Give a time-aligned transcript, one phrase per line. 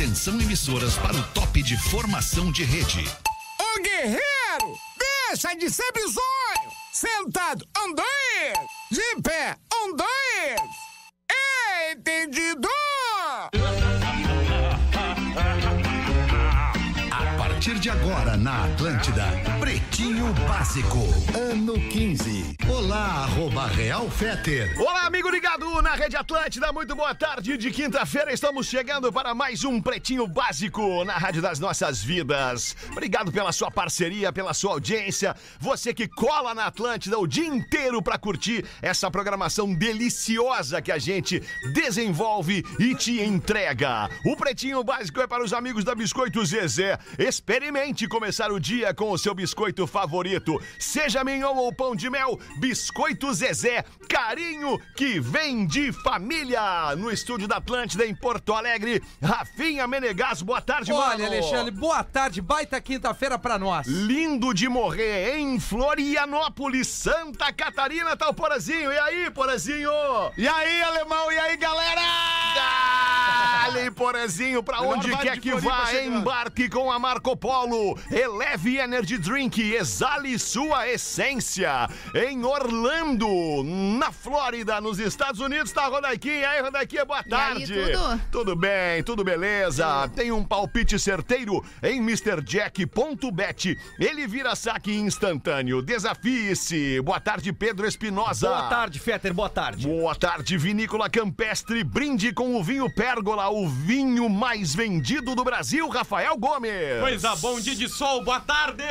[0.00, 3.06] Atenção emissoras para o top de formação de rede.
[3.60, 4.78] Ô guerreiro,
[5.28, 6.72] deixa de ser bizonho.
[6.90, 8.66] Sentado, um, dois.
[8.90, 10.70] De pé, um, dois.
[11.92, 12.66] Entendido?
[17.10, 19.26] A partir de agora na Atlântida,
[20.00, 20.98] Pretinho Básico,
[21.38, 22.56] ano 15.
[22.66, 24.74] Olá, arroba Real Feter.
[24.80, 28.32] Olá, amigo ligado na Rede Atlântida, muito boa tarde de quinta-feira.
[28.32, 32.74] Estamos chegando para mais um Pretinho Básico na Rádio das Nossas Vidas.
[32.90, 35.36] Obrigado pela sua parceria, pela sua audiência.
[35.58, 40.98] Você que cola na Atlântida o dia inteiro para curtir essa programação deliciosa que a
[40.98, 41.42] gente
[41.74, 44.08] desenvolve e te entrega.
[44.24, 46.98] O Pretinho Básico é para os amigos da Biscoito Zezé.
[47.18, 50.60] Experimente começar o dia com o seu biscoito favorito.
[50.78, 56.94] Seja mignon ou pão de mel, Biscoito Zezé, carinho que vem de família.
[56.96, 61.26] No estúdio da Atlântida em Porto Alegre, Rafinha Menegas, boa tarde, Olha, mano.
[61.26, 63.86] Alexandre, boa tarde, baita quinta-feira pra nós.
[63.86, 68.92] Lindo de morrer em Florianópolis, Santa Catarina, tá o Porazinho.
[68.92, 69.90] E aí, Porazinho?
[70.36, 71.32] E aí, alemão?
[71.32, 72.00] E aí, galera?
[72.54, 77.98] Dale, Porazinho, pra Melhor onde quer que vá, embarque com a Marco Polo.
[78.10, 81.88] Eleve Energy Drink, exale sua essência.
[82.14, 83.26] Em Orlando,
[83.64, 86.34] na Flórida, nos Estados Unidos, tá a Rodaiquinha.
[86.34, 87.74] E aí, Rodaiquinha, boa aí, tarde.
[87.74, 88.20] tudo?
[88.30, 90.08] Tudo bem, tudo beleza.
[90.14, 93.76] Tem um palpite certeiro em MrJack.bet.
[93.98, 95.80] Ele vira saque instantâneo.
[95.80, 97.00] Desafie-se.
[97.00, 98.48] Boa tarde, Pedro Espinosa.
[98.48, 99.86] Boa tarde, Fetter, boa tarde.
[99.86, 101.82] Boa tarde, Vinícola Campestre.
[101.82, 107.00] Brinde com o vinho Pérgola, o vinho mais vendido do Brasil, Rafael Gomes.
[107.00, 108.84] Coisa bom dia de sol, boa tarde!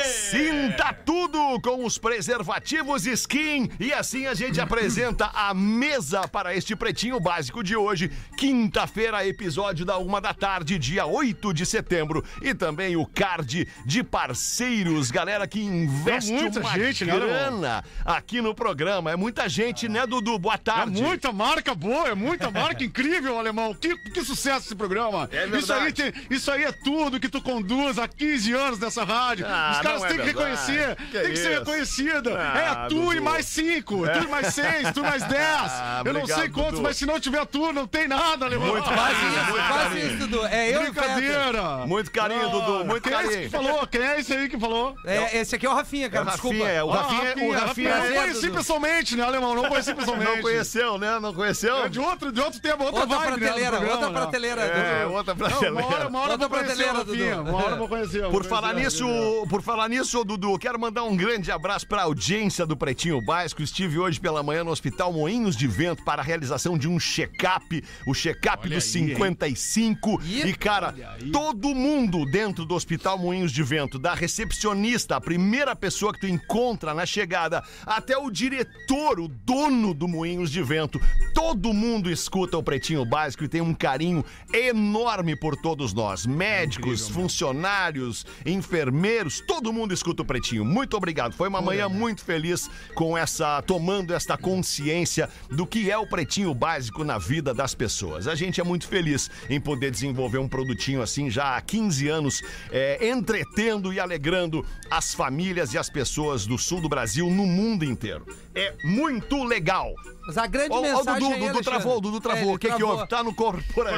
[0.70, 3.68] Sinta tudo com os preservativos Skin.
[3.80, 9.84] E assim a gente apresenta a mesa para este pretinho básico de hoje, quinta-feira, episódio
[9.84, 12.24] da uma da tarde, dia 8 de setembro.
[12.40, 17.84] E também o card de parceiros, galera que investe É muita uma gente, né, grana
[18.04, 19.10] aqui no programa.
[19.10, 20.38] É muita gente, né, Dudu?
[20.38, 21.02] Boa É tarde.
[21.02, 23.74] muita marca boa, é muita marca incrível, alemão.
[23.74, 25.28] Que, que sucesso esse programa.
[25.32, 29.02] É isso, aí tem- isso aí é tudo que tu conduz há 15 anos nessa
[29.04, 29.46] rádio.
[29.48, 30.38] Ah, Os caras não é têm que verdade.
[30.38, 30.59] reconhecer.
[30.66, 31.58] Que tem que ser isso?
[31.60, 32.30] reconhecido.
[32.36, 33.14] Ah, é tu Dudu.
[33.14, 35.40] e mais 5, tu e mais 6, tu e mais 10.
[35.42, 36.82] Ah, Eu não sei quantos, Dudu.
[36.82, 38.68] mas se não tiver tu, não tem nada, alemão.
[38.68, 40.06] Muito Quase carinho, isso, muito carinho.
[40.06, 40.46] isso, Dudu.
[40.46, 40.90] É eu e.
[40.90, 41.62] Brincadeira.
[41.86, 43.50] Muito carinho, Dudu, muito Quem é esse que carinho.
[43.50, 43.86] falou?
[43.86, 44.96] Quem é esse aí que falou?
[45.04, 46.68] É, esse aqui é o Rafinha, É o cara, Rafinha, desculpa.
[46.72, 49.54] é, o Ah, Rafinha, o Rafinha Eu Prazer, não conheci pessoalmente, né, alemão?
[49.54, 50.30] Não conheci pessoalmente.
[50.32, 51.18] não conheceu, né?
[51.20, 51.84] Não conheceu?
[51.84, 54.14] É de outro, de outro tema, outra, Outra vibe, né, prateleira, programa, outra né?
[54.20, 56.08] prateleira, É, outra Não, uma hora, prateleira.
[56.08, 57.36] uma hora eu Outra vou conhecer prateleira, o Rafinha.
[57.36, 57.50] Dudu.
[57.50, 58.28] Uma hora eu vou conhecer.
[58.30, 62.04] Por falar né, nisso, por falar nisso, Dudu, quero mandar um grande abraço para a
[62.04, 63.62] audiência do Pretinho Básico.
[63.62, 67.82] Estive hoje pela manhã no Hospital Moinhos de Vento para a realização de um check-up,
[68.06, 69.08] o check-up dos aí, hein?
[69.08, 70.20] 55.
[70.24, 70.94] Ih, E cara,
[71.32, 76.26] todo mundo dentro do Hospital Moinhos de Vento, da recepcionista, a primeira pessoa que tu
[76.26, 81.00] encontra na chegada, até o diretor, o dono do Moinhos de Vento,
[81.34, 87.08] todo mundo escuta o Pretinho Básico e tem um carinho enorme por todos nós, médicos,
[87.08, 90.39] funcionários, enfermeiros, todo mundo escuta o Pretinho.
[90.64, 91.34] Muito obrigado.
[91.34, 96.54] Foi uma manhã muito feliz com essa tomando esta consciência do que é o Pretinho
[96.54, 98.26] Básico na vida das pessoas.
[98.26, 102.42] A gente é muito feliz em poder desenvolver um produtinho assim já há 15 anos,
[102.70, 107.84] é, entretendo e alegrando as famílias e as pessoas do sul do Brasil no mundo
[107.84, 108.26] inteiro.
[108.54, 109.92] É muito legal.
[110.26, 112.52] Mas a grande Ó, ó, o mensagem Dudu, Dudu travou, o Dudu travou.
[112.52, 112.96] É, O que que travou.
[112.96, 113.08] houve?
[113.08, 113.88] Tá no corporativo.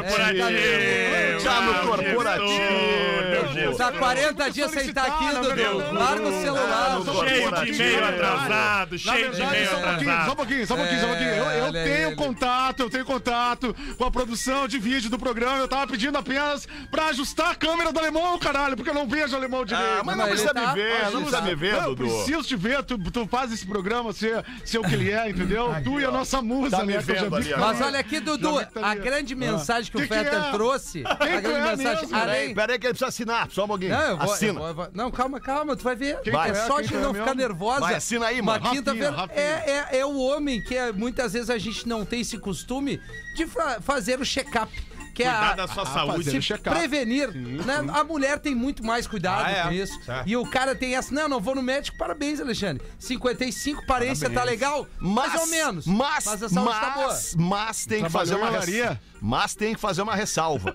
[0.43, 3.77] É, Tá no Meu corporativo.
[3.77, 5.93] Tá 40 dias sem estar aqui, solicitar, Dudu.
[5.95, 6.63] Larga o celular.
[6.99, 10.27] Ah, Só um Cheio de e-mail atrasado, cheio de e-mail só um pouquinho, atrasado.
[10.27, 11.31] só um pouquinho, só um pouquinho, só um pouquinho.
[11.31, 15.59] Eu, eu olha tenho contato, eu tenho contato com a produção de vídeo do programa.
[15.59, 19.35] Eu tava pedindo apenas pra ajustar a câmera do alemão, caralho, porque eu não vejo
[19.37, 19.99] alemão direito.
[20.01, 22.05] Ah, mas não precisa tá- me ver, não precisa me ver, Não, eu Dudu.
[22.15, 25.73] preciso te ver, tu, tu faz esse programa ser, ser o que ele é, entendeu?
[25.85, 26.99] tu e a nossa musa, Tá me né?
[27.01, 29.01] vendo ali, Mas olha aqui, Dudu, tá a ali.
[29.01, 30.51] grande mensagem que, Que o que Fetter é?
[30.53, 31.03] trouxe.
[31.05, 32.03] a tu grande é mensagem.
[32.03, 32.17] mesmo?
[32.17, 32.55] Além.
[32.55, 33.91] Peraí que ele precisa assinar, só um pouquinho.
[33.91, 34.61] Não, eu vou, Assina.
[34.61, 36.21] eu vou- Não, calma, calma, tu vai ver.
[36.21, 36.51] Quem Vai.
[36.51, 36.67] É que é?
[36.67, 37.25] só Quem de é não mesmo?
[37.27, 37.81] ficar nervosa.
[37.81, 38.71] Vai, assina aí, Uma mano.
[38.71, 42.39] quinta-feira é, é, é o homem que é- muitas vezes a gente não tem esse
[42.39, 43.01] costume
[43.37, 44.73] de fa- fazer o check-up.
[45.15, 46.43] Que é Cuidar a, da sua Ah, saúde.
[46.43, 47.31] se prevenir.
[47.35, 47.85] né?
[47.93, 49.63] A mulher tem muito mais cuidado Ah, é?
[49.65, 50.03] com isso.
[50.05, 50.29] Certo.
[50.29, 51.15] E o cara tem essa.
[51.15, 51.99] Não, não vou no médico.
[51.99, 52.83] Parabéns, Alexandre.
[52.99, 54.87] 55, parência tá legal?
[54.99, 55.87] mais ou menos.
[55.87, 57.07] Mas, a saúde tá boa.
[57.09, 58.97] mas, mas tem que fazer uma res...
[59.21, 60.75] Mas tem que fazer uma ressalva.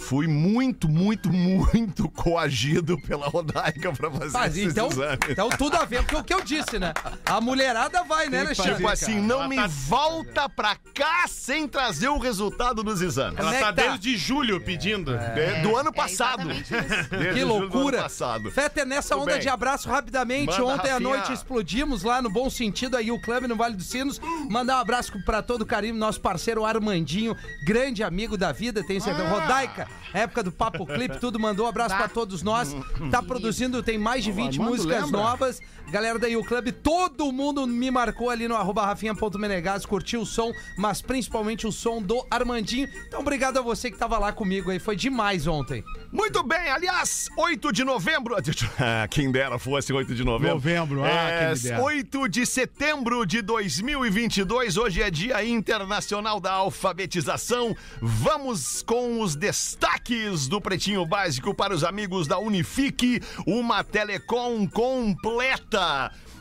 [0.00, 5.18] Fui muito, muito, muito coagido pela Rodaica pra fazer Mas, esses então, exames.
[5.28, 6.92] então tudo a ver com o que eu disse, né?
[7.26, 8.76] A mulherada vai, né, Alexandre?
[8.76, 13.36] Tipo assim, não me volta pra cá sem trazer o resultado dos exames.
[13.36, 13.82] Como Ela é tá tá?
[13.82, 15.14] desde julho pedindo.
[15.14, 16.50] É, do ano É passado.
[16.50, 17.10] exatamente isso.
[17.10, 18.02] Desde Que loucura.
[18.02, 18.50] passado.
[18.50, 19.40] Fetter, nessa Tudo onda bem.
[19.42, 20.46] de abraço rapidamente.
[20.60, 23.86] Manda, Ontem à noite explodimos lá no bom sentido aí o clube no Vale dos
[23.86, 24.20] Sinos.
[24.48, 29.00] Mandar um abraço pra todo o carinho, nosso parceiro Armandinho, grande amigo da vida, tem
[29.00, 29.26] certeza.
[29.26, 29.30] Ah.
[29.30, 29.77] Rodaica,
[30.12, 32.74] época do Papo Clipe, tudo mandou um abraço pra todos nós.
[33.10, 35.60] Tá produzindo, tem mais de 20 Armando músicas novas.
[35.90, 40.52] Galera da U Club, todo mundo me marcou ali no arroba rafinha.menegas, curtiu o som,
[40.76, 42.86] mas principalmente o som do Armandinho.
[43.06, 45.82] Então, obrigado a você que tava lá comigo aí, foi demais ontem.
[46.12, 48.36] Muito bem, aliás, 8 de novembro.
[48.78, 50.54] Ah, Quem dera fosse 8 de novembro.
[50.54, 51.82] Novembro, ah, é, quem dera.
[51.82, 54.76] 8 de setembro de 2022.
[54.76, 57.74] Hoje é Dia Internacional da Alfabetização.
[58.00, 65.77] Vamos com os destaques do Pretinho Básico para os amigos da Unifique, uma telecom completa.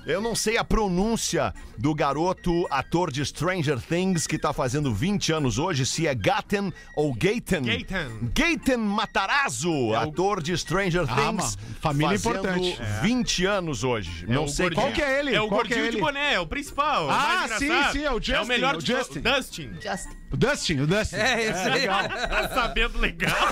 [0.06, 5.34] Eu não sei a pronúncia do garoto ator de Stranger Things que tá fazendo 20
[5.34, 7.62] anos hoje, se é Gaten ou Gaten.
[7.64, 8.32] Gaten.
[8.34, 11.58] Gaten Matarazzo, ator de Stranger Ah, Things.
[11.58, 12.80] mano, família fazendo importante.
[13.02, 14.26] 20 anos hoje.
[14.30, 14.86] não o sei gordinho.
[14.88, 15.36] Qual que é ele?
[15.36, 16.00] É o Qual é gordinho de ele?
[16.02, 17.04] boné, é o principal.
[17.04, 19.20] é o Ah, mais sim, sim, é o É Justin, o melhor o de Justin.
[19.20, 19.70] Dustin.
[19.82, 20.17] Justin.
[20.30, 21.16] O Dustin, o Dustin.
[21.16, 21.74] É, esse aí.
[21.82, 22.04] legal.
[22.10, 23.48] Tá sabendo legal.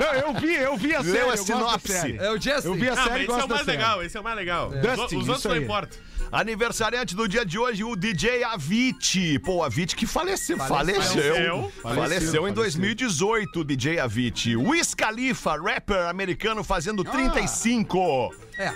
[0.00, 2.16] Não, eu vi, eu vi a Leu série, a eu gosto da sinopse.
[2.18, 2.68] É o Justin.
[2.68, 4.70] Eu vi a mas série esse é o mais legal, esse é o mais legal.
[4.70, 5.98] Dustin, Os outros não importam.
[6.32, 9.38] Aniversariante do dia de hoje, o DJ Avicii.
[9.38, 10.56] Pô, Avicii que faleceu.
[10.56, 11.02] Faleceu.
[11.02, 11.72] Faleceu.
[11.82, 14.56] Faleceu, Faleceu, em 2018, o DJ Avicii.
[14.56, 18.34] Wiz Khalifa, rapper americano, fazendo 35.
[18.58, 18.72] É.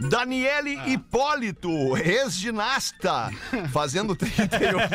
[0.00, 0.88] Daniele Ah.
[0.88, 3.30] Hipólito, ex-ginasta,
[3.72, 4.90] fazendo 31 anos.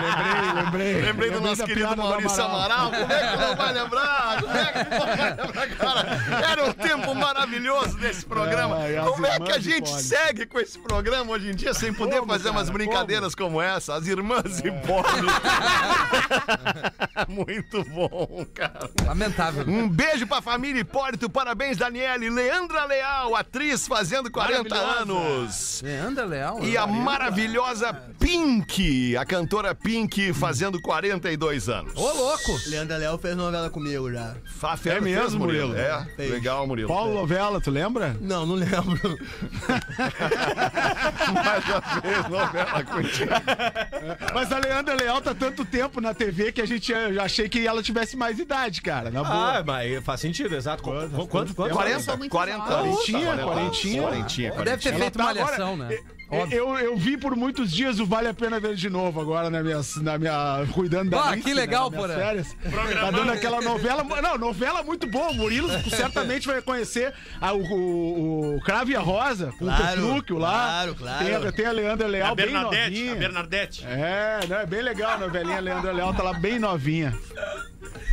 [0.00, 1.00] Lembrei, lembrei.
[1.02, 2.90] Lembrei do nosso querido Maurício Amaral.
[2.92, 4.40] Como é que não vai lembrar?
[4.42, 6.46] Como é que não vai lembrar, cara?
[6.50, 8.76] Era um tempo maravilhoso desse programa.
[8.76, 10.02] As Como é que a gente Hipólito.
[10.08, 12.78] segue com esse programa hoje em dia sem poder Como, fazer umas cara?
[12.78, 13.94] brincadeiras como, essa?
[13.96, 15.26] As irmãs Hipólito.
[17.28, 18.88] Muito bom, cara.
[19.04, 19.64] Lamentável.
[19.66, 22.30] Um beijo pra família Hipólito, parabéns, Daniele.
[22.30, 25.80] Leandra Leal, atriz fazendo 40 anos.
[25.84, 26.58] Leandro Leal.
[26.64, 31.92] E a maravilhosa Pink, a cantora Pink, fazendo 42 anos.
[31.96, 32.58] Ô, louco.
[32.66, 34.34] Leandro Léo fez novela comigo já.
[34.58, 35.76] Fa- É mesmo, fez, Murilo?
[35.76, 36.30] É, Fez.
[36.30, 36.88] legal, Murilo.
[36.88, 38.16] Paulo Novela, tu lembra?
[38.20, 39.18] Não, não lembro.
[41.44, 43.30] Mais uma vez, novela contigo.
[44.34, 47.66] Mas a Leandra Leal tá tanto tempo na TV que a gente eu achei que
[47.66, 49.10] ela tivesse mais idade, cara.
[49.10, 49.58] Na boa.
[49.58, 50.82] Ah, mas faz sentido, exato.
[50.82, 51.70] Qu- Quanto- Quanto, quanto?
[51.70, 52.74] Eu 40, sou muito 40 jovem.
[52.92, 52.96] anos.
[53.06, 53.69] Quarentinha, quarentinha.
[53.70, 54.94] Quarentinha, Deve ter quarentinha.
[54.98, 55.98] feito tá malhação, agora- né?
[56.52, 59.64] Eu, eu vi por muitos dias o Vale a Pena Ver de novo agora na
[59.64, 62.24] minha, na minha cuidando da Alice, que legal, né, nas minhas Porã.
[62.28, 62.56] férias.
[63.00, 65.30] Tá dando aquela novela, não, novela muito boa.
[65.30, 69.82] O Murilo certamente vai conhecer a, o, o, o Crave e a Rosa, com Claro,
[69.82, 70.50] o Petrúquio lá.
[70.52, 71.24] claro, claro.
[71.24, 73.12] Tem, a- tem a Leandra Leal A bem Bernadette, novinha.
[73.12, 73.84] a Bernadette.
[73.88, 75.56] É, não, é bem legal a novelinha.
[75.56, 77.12] A Leandra Leal tá lá bem novinha.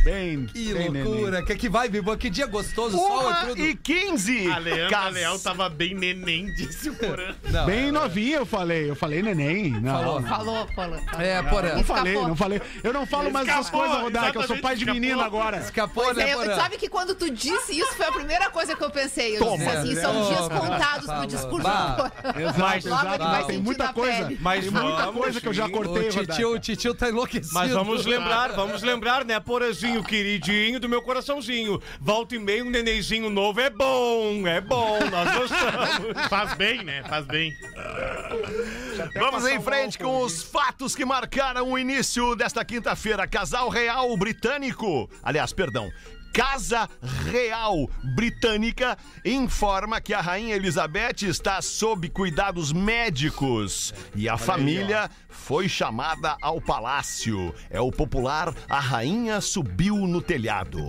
[0.04, 1.42] Bem, Que bem loucura.
[1.42, 2.16] Que, que vibe boa.
[2.16, 2.96] Que dia gostoso.
[2.96, 3.60] Sol Uma e tudo.
[3.66, 4.50] e 15.
[4.50, 7.34] A Leandra Cas- Leal tava bem neném, disse o Porã.
[7.50, 7.66] Não.
[7.66, 8.88] Bem novinha, eu falei.
[8.90, 9.70] Eu falei neném.
[9.80, 10.20] Não, Falou.
[10.20, 10.28] não.
[10.28, 11.00] Falou, falou.
[11.18, 11.74] É, Porã.
[11.74, 12.62] Não falei, não falei.
[12.82, 14.38] Eu não falo mais essas coisas, Rodaica.
[14.38, 15.20] Eu sou pai de escapou.
[15.24, 15.56] agora.
[15.58, 16.56] Escapou, Pois né, é, Porã?
[16.56, 19.36] sabe que quando tu disse isso foi a primeira coisa que eu pensei.
[19.36, 19.72] Eu disse Toma.
[19.72, 20.26] assim, são É.
[20.28, 21.20] dias contados Falou.
[21.22, 21.86] pro discurso Bah.
[21.86, 22.40] do Porã.
[22.48, 23.46] Exato, exato.
[23.46, 24.24] Tem muita coisa.
[24.26, 24.38] pele.
[24.40, 26.60] Mas Tem muita coisa que eu já cortei, O titio, o Rodaica.
[26.60, 27.54] titio tá enlouquecido.
[27.54, 29.38] Mas vamos lembrar, vamos lembrar, né,
[29.98, 31.80] Porazinho, queridinho do meu coraçãozinho.
[32.00, 36.28] Volta e meio, um nenenzinho novo é bom, é bom, nós gostamos.
[36.28, 37.02] Faz bem, né?
[37.04, 37.52] Faz bem.
[39.14, 43.26] Vamos em frente com os fatos que marcaram o início desta quinta-feira.
[43.26, 45.08] Casal real britânico.
[45.22, 45.90] Aliás, perdão.
[46.32, 46.88] Casa
[47.32, 55.68] Real Britânica informa que a Rainha Elizabeth está sob cuidados médicos e a família foi
[55.68, 57.54] chamada ao palácio.
[57.70, 60.88] É o popular A Rainha Subiu no Telhado.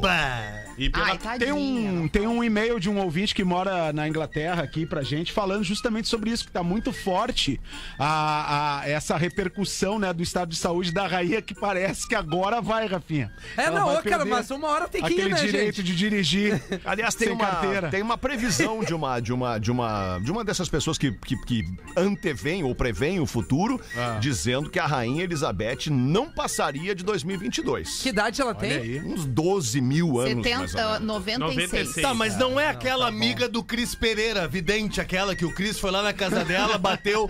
[0.78, 1.06] E pela...
[1.08, 1.40] Ai, tadinha.
[1.40, 5.32] Tem um, tem um e-mail de um ouvinte que mora na Inglaterra aqui pra gente,
[5.32, 7.60] falando justamente sobre isso, que tá muito forte
[7.98, 12.62] a, a- essa repercussão né, do estado de saúde da rainha, que parece que agora
[12.62, 13.32] vai, Rafinha.
[13.58, 15.84] É, Ela não, cara, mas uma hora tem que Aquele ir, né, direito gente?
[15.86, 16.62] de dirigir.
[16.86, 17.90] Aliás, tem Sem uma, carteira.
[17.90, 21.36] tem uma previsão de uma, de uma, de uma, de uma dessas pessoas que, que,
[21.46, 21.66] que
[21.96, 24.18] antevém ou prevém o futuro, Ah.
[24.30, 28.02] Dizendo que a rainha Elizabeth não passaria de 2022.
[28.04, 28.72] Que idade ela tem?
[28.74, 29.00] Olha aí.
[29.02, 31.02] Uns 12 mil anos, mais ou 70, menos.
[31.02, 31.40] 96.
[31.40, 32.06] 96.
[32.06, 35.90] Tá, mas não é aquela amiga do Cris Pereira, vidente, aquela que o Cris foi
[35.90, 37.28] lá na casa dela, bateu.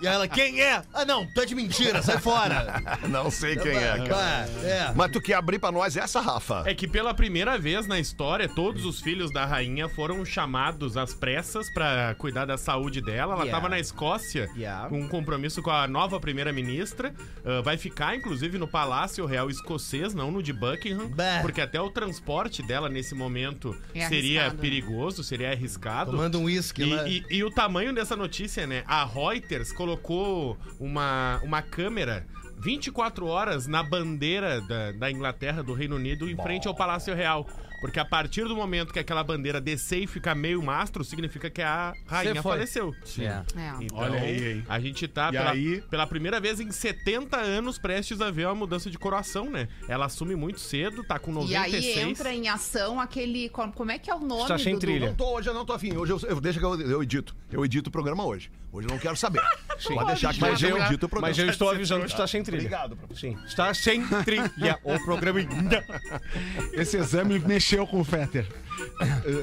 [0.00, 0.82] E aí ela, quem é?
[0.92, 2.82] Ah, não, tu é de mentira, sai fora.
[3.08, 4.14] Não sei quem é, cara.
[4.14, 4.92] Vai, é.
[4.94, 6.62] Mas tu quer abrir pra nós essa, Rafa?
[6.66, 11.14] É que pela primeira vez na história, todos os filhos da rainha foram chamados às
[11.14, 13.34] pressas pra cuidar da saúde dela.
[13.34, 13.52] Ela Yeah.
[13.52, 14.88] tava na Escócia Yeah.
[14.88, 17.12] com um compromisso com a nova primeira-ministra.
[17.44, 21.08] Ah, vai ficar, inclusive, no Palácio Real Escocês, não no de Buckingham.
[21.08, 21.38] Bah.
[21.42, 24.60] Porque até o transporte dela nesse momento É seria arriscado, né?
[24.60, 26.10] perigoso, seria arriscado.
[26.12, 27.08] Tomando um uísque E, lá.
[27.08, 28.82] e- e o tamanho dessa notícia, né?
[28.86, 32.26] A Reuters colocou uma, uma câmera
[32.58, 37.46] 24 horas na bandeira da, da Inglaterra, do Reino Unido, em frente ao Palácio Real.
[37.80, 41.62] Porque a partir do momento que aquela bandeira descer e ficar meio mastro, significa que
[41.62, 42.92] a rainha faleceu.
[43.20, 43.22] É.
[43.24, 43.44] É.
[43.80, 44.64] Então, Olha aí, hein?
[44.68, 45.80] a gente tá E pela, aí?
[45.88, 49.68] pela primeira vez em 70 anos prestes a ver uma mudança de coroação, né?
[49.88, 51.96] Ela assume muito cedo, tá com E 96.
[51.98, 53.48] aí entra em ação aquele.
[53.48, 55.06] Como é que é o nome Está sem do- do- trilha.
[55.06, 55.96] Não tô, hoje eu não tô afim.
[55.96, 57.36] Hoje eu, eu deixa que eu, eu edito.
[57.52, 58.50] Eu edito o programa hoje.
[58.70, 59.40] Hoje eu não quero saber.
[59.86, 61.28] Pode deixar que Mas eu eu, edito o programa.
[61.28, 62.58] mas eu estou avisando que está sem trilha.
[62.58, 63.20] Obrigado, professor.
[63.20, 64.78] Sim, está sem trilha.
[64.82, 65.84] O programa ainda.
[66.74, 68.46] Esse exame mexeu com o Fetter.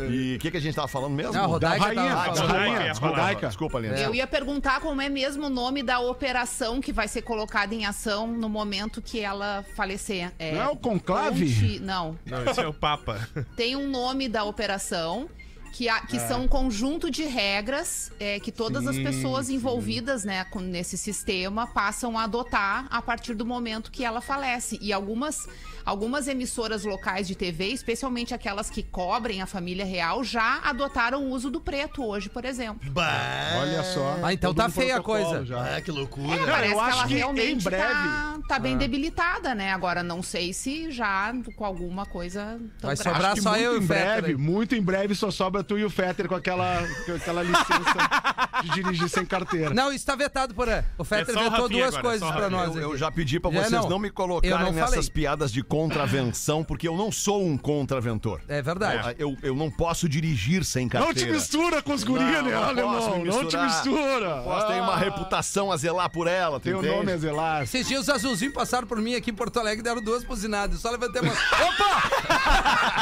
[0.09, 1.33] E o que, que a gente tava falando mesmo?
[1.33, 3.47] Não, Rodaica Da rainha, tava Ah, Rodaica, desculpa, Rodaica.
[3.47, 3.97] Desculpa, Lina.
[3.99, 7.85] Eu ia perguntar como é mesmo o nome da operação que vai ser colocada em
[7.85, 10.31] ação no momento que ela falecer.
[10.37, 11.79] É, Não é o conclave?
[11.79, 12.17] Não.
[12.25, 13.27] Não, esse é o Papa.
[13.55, 15.29] Tem um nome da operação.
[15.77, 20.45] Que, há- que são um conjunto de regras é, que todas as pessoas envolvidas né,
[20.45, 24.77] com- nesse sistema passam a adotar a partir do momento que ela falece.
[24.81, 25.49] E algumas,
[25.85, 31.29] algumas emissoras locais de TV, especialmente aquelas que cobrem a família real, já adotaram o
[31.29, 32.89] uso do preto hoje, por exemplo.
[32.91, 33.59] Bah.
[33.61, 34.17] Olha só.
[34.23, 35.45] Ah, então tá feia a coisa.
[35.45, 35.75] já.
[35.77, 36.35] Ah, que loucura.
[36.35, 39.71] É, parece eu que acho ela que em realmente breve- tá, tá bem debilitada, né?
[39.71, 43.03] Agora, não sei se já com alguma coisa tão Vai grave.
[43.03, 45.89] sobrar só eu e o Fetter breve, muito em breve só sobra tu e o
[45.89, 49.73] Fetter com aquela, com aquela licença de dirigir sem carteira.
[49.73, 50.83] Não, isso tá vetado por aí.
[50.97, 52.75] O Fetter o vetou duas agora, coisas só o pra nós.
[52.75, 53.89] Eu, eu já pedi pra vocês não.
[53.89, 58.39] não, me colocarem não nessas piadas de contravenção, porque eu não sou um contraventor.
[58.47, 59.09] É verdade.
[59.09, 61.19] Ah, Eu, eu não posso dirigir sem Não carteira.
[61.19, 63.25] te mistura com os Não, guris, né, não alemão?
[63.25, 64.41] Não te mistura.
[64.43, 66.95] Posso ter uma Ah, reputação a zelar por ela, Teu entende?
[66.95, 67.63] nome é Zelar.
[67.63, 70.75] Esses dias os azulzinhos passaram por mim aqui em Porto Alegre e deram duas buzinadas.
[70.75, 71.33] Eu Só levantei a mão.
[71.67, 72.95] Opa!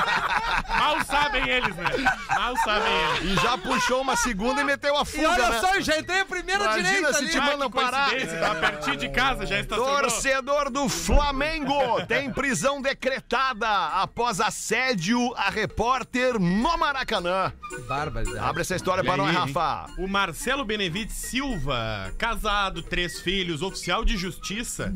[0.79, 1.85] Mal sabem eles, né?
[2.35, 3.31] Mal sabem eles.
[3.31, 5.59] E já puxou uma segunda e meteu a E fuga, olha né?
[5.59, 7.29] só, eu já entrei a primeira Imagina direita se ali.
[7.29, 8.09] te mandam parar.
[8.09, 9.99] coincidência, Tava pertinho de casa, já estacionou.
[10.01, 11.73] Torcedor do Flamengo
[12.07, 13.67] tem prisão decretada
[14.01, 17.51] após assédio a repórter no Maracanã.
[17.87, 18.37] Barbaridade.
[18.39, 19.87] Abre essa história para nós, Rafa.
[19.97, 24.91] O Marcelo Benevides Silva, casado, três filhos, oficial de justiça,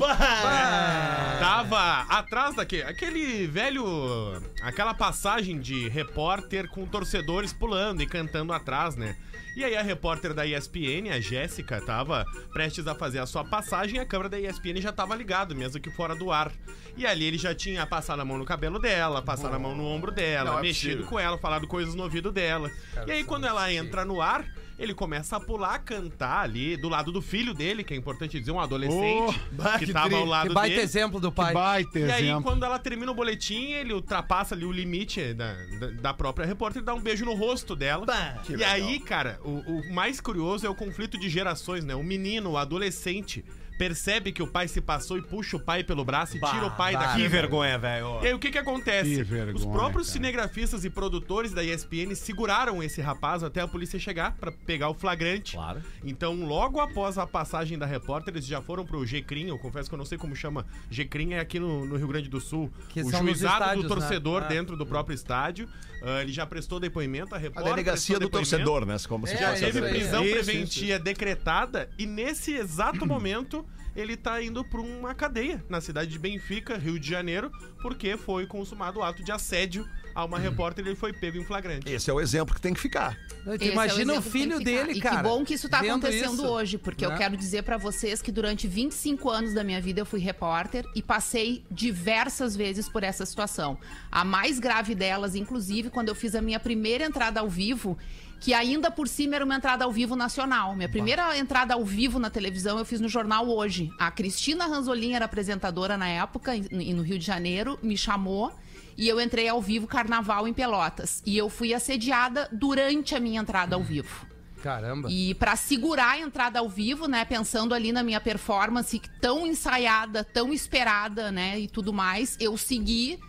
[1.40, 4.42] tava atrás daquele aquele velho.
[4.62, 9.16] aquela passagem de repórter com torcedores pulando e cantando atrás, né?
[9.58, 13.96] E aí a repórter da ESPN, a Jéssica, tava prestes a fazer a sua passagem
[13.96, 16.52] e a câmera da ESPN já tava ligado, mesmo que fora do ar.
[16.96, 19.84] E ali ele já tinha passado a mão no cabelo dela, passado a mão no
[19.84, 21.10] ombro dela, Não é mexido possível.
[21.10, 22.70] com ela, falado coisas no ouvido dela.
[23.04, 24.44] e aí quando ela entra no ar,
[24.78, 28.52] ele começa a pular, cantar ali do lado do filho dele, que é importante dizer,
[28.52, 30.82] um adolescente bah, que que tava ao lado Que baita dele.
[30.82, 31.52] exemplo do pai.
[31.52, 32.42] Baita E aí, exemplo.
[32.44, 36.80] quando ela termina o boletim, ele ultrapassa ali o limite da, da, da própria repórter
[36.82, 38.06] e dá um beijo no rosto dela.
[38.06, 41.94] Bah, que e aí, cara, o, o mais curioso é o conflito de gerações, né?
[41.94, 43.44] O menino, o adolescente,
[43.78, 46.70] percebe que o pai se passou e puxa o pai pelo braço e tira o
[46.72, 48.18] pai bah, da Que vergonha, velho.
[48.22, 49.14] E aí, o que que acontece?
[49.14, 50.12] Que vergonha, Os próprios cara.
[50.12, 54.94] cinegrafistas e produtores da ESPN seguraram esse rapaz até a polícia chegar pra pegar o
[54.94, 55.56] flagrante.
[55.56, 55.80] Claro.
[56.04, 59.48] Então, logo após a passagem da repórter, eles já foram pro G-Crim.
[59.48, 60.66] Eu confesso que eu não sei como chama.
[60.90, 62.70] G-Crim é aqui no, no Rio Grande do Sul.
[62.88, 64.48] Que o juizado estádios, do torcedor né?
[64.48, 65.68] dentro do próprio estádio.
[66.02, 67.70] Ah, ele já prestou depoimento, a A repórter.
[67.72, 68.96] delegacia prestou do torcedor, né?
[69.08, 69.90] Como se É, a Teve isso delegacia.
[70.00, 73.64] prisão Isso, preventiva decretada e nesse exato momento
[73.96, 77.50] ele tá indo pra uma cadeia na cidade de Benfica, Rio de Janeiro,
[77.82, 81.44] porque foi consumado o ato de assédio a uma repórter e ele foi pego em
[81.44, 81.90] flagrante.
[81.92, 83.16] Esse é o exemplo que tem que ficar.
[83.54, 85.16] Esse é imagina o exemplo que tem filho dele, e cara.
[85.16, 87.16] que bom que isso tá acontecendo isso, hoje, porque eu né?
[87.16, 91.02] quero dizer pra vocês que durante 25 anos da minha vida eu fui repórter e
[91.02, 93.78] passei diversas vezes por essa situação.
[94.10, 97.96] A mais grave delas, inclusive, quando eu fiz a minha primeira entrada ao vivo,
[98.40, 100.74] que ainda por cima era uma entrada ao vivo nacional.
[100.76, 103.90] Minha primeira entrada ao vivo na televisão eu fiz no jornal Hoje.
[103.98, 108.52] A Cristina Ranzolin era apresentadora na época, no Rio de Janeiro, me chamou.
[108.98, 111.22] E eu entrei ao vivo Carnaval em Pelotas.
[111.24, 114.26] E eu fui assediada durante a minha entrada ao vivo.
[114.60, 115.08] Caramba.
[115.08, 120.24] E pra segurar a entrada ao vivo, né, pensando ali na minha performance tão ensaiada,
[120.24, 123.20] tão esperada, né, e tudo mais, eu segui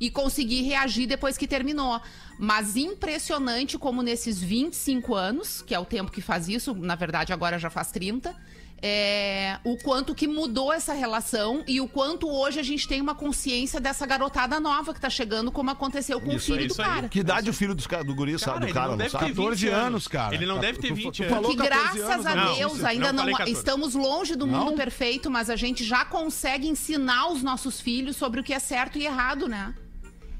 [0.00, 2.00] e consegui reagir depois que terminou.
[2.38, 7.34] Mas impressionante como nesses 25 anos, que é o tempo que faz isso, na verdade
[7.34, 8.34] agora já faz 30,
[8.80, 13.14] é, o quanto que mudou essa relação e o quanto hoje a gente tem uma
[13.14, 16.72] consciência dessa garotada nova que tá chegando, como aconteceu com o Isso filho aí, do
[16.72, 16.88] isso aí.
[16.88, 17.08] cara.
[17.08, 18.58] Que idade o filho dos ca- do guri sabe?
[18.60, 19.24] Cara, Do cara, não não deve sabe?
[19.26, 20.34] ter 14 20 anos, cara.
[20.34, 21.34] Ele não deve ter Tu- 20 tu anos.
[21.34, 22.54] falou Que 14 graças anos, a não.
[22.56, 23.58] Deus Isso, ainda não não, falei 14.
[23.58, 24.76] estamos longe do mundo Não?
[24.76, 28.98] perfeito, mas a gente já consegue ensinar os nossos filhos sobre o que é certo
[28.98, 29.74] e errado, né?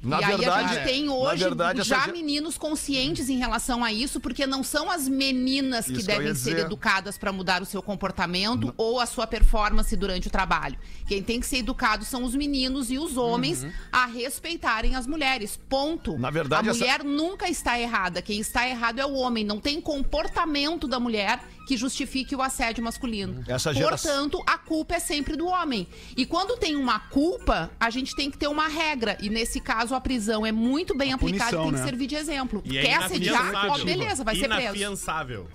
[0.01, 3.37] Na e aí a verdade, gente tem hoje verdade, essa já ge- meninos conscientes em
[3.37, 6.67] relação a isso, porque não são as meninas que Isso que devem ia ser dizer.
[6.67, 10.79] educadas para mudar o seu comportamento ou a sua performance durante o trabalho.
[11.07, 15.59] Quem tem que ser educado são os meninos e os homens a respeitarem as mulheres.
[15.69, 16.13] Ponto.
[16.13, 16.19] Uhum.
[16.21, 18.23] Na verdade, a essa- mulher nunca está errada.
[18.23, 19.43] Quem está errado é o homem.
[19.45, 23.45] Não tem comportamento da mulher que justifique o assédio masculino.
[23.47, 25.87] Essa geração- Portanto, a culpa é sempre do homem.
[26.17, 29.19] E quando tem uma culpa, a gente tem que ter uma regra.
[29.21, 31.85] E nesse caso, a prisão é muito bem aplicada punição, e tem que né?
[31.85, 32.63] servir de exemplo.
[32.65, 33.53] E é Quer assediar?
[33.71, 34.63] Ó, beleza, vai ser preso.
[34.63, 35.47] Inafiançável.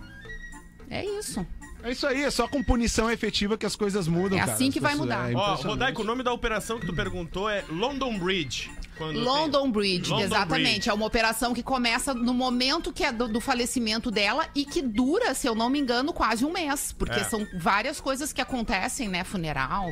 [0.88, 1.44] É isso.
[1.82, 4.54] É isso aí, é só com punição efetiva que as coisas mudam, É cara.
[4.54, 5.32] assim que As vai mudar.
[5.32, 5.56] é Ó.
[5.56, 8.72] Rodaico, o nome da operação que tu perguntou é London Bridge.
[8.98, 10.72] Quando London tem- Bridge, London exatamente.
[10.72, 10.90] Bridge.
[10.90, 14.82] É uma operação que começa no momento que é do, do falecimento dela e que
[14.82, 16.92] dura, se eu não me engano, quase um mês.
[16.92, 17.24] Porque É.
[17.24, 19.24] são várias coisas que acontecem, né?
[19.24, 19.88] Funeral,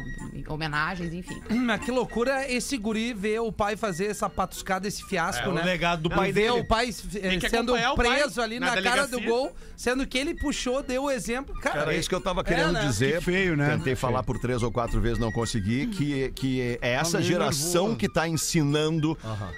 [0.48, 1.42] homenagens, enfim.
[1.50, 5.54] Mas que loucura esse guri ver o pai fazer essa patuscada, esse fiasco, É, o
[5.54, 5.64] né?
[5.64, 6.62] legado do Não, pai ver dele.
[6.62, 10.06] o pai eh, sendo acompanhar o pai preso ali na na, cara do gol, sendo
[10.08, 11.54] que ele puxou, deu o exemplo.
[11.60, 12.86] Cara, Era isso que eu tava querendo né?
[12.86, 13.20] dizer.
[13.20, 13.76] Que feio, né?
[13.78, 15.88] Tentei falar por três ou quatro vezes, não consegui.
[15.88, 17.98] Que, que é essa meio geração nervoso.
[17.98, 18.91] que tá ensinando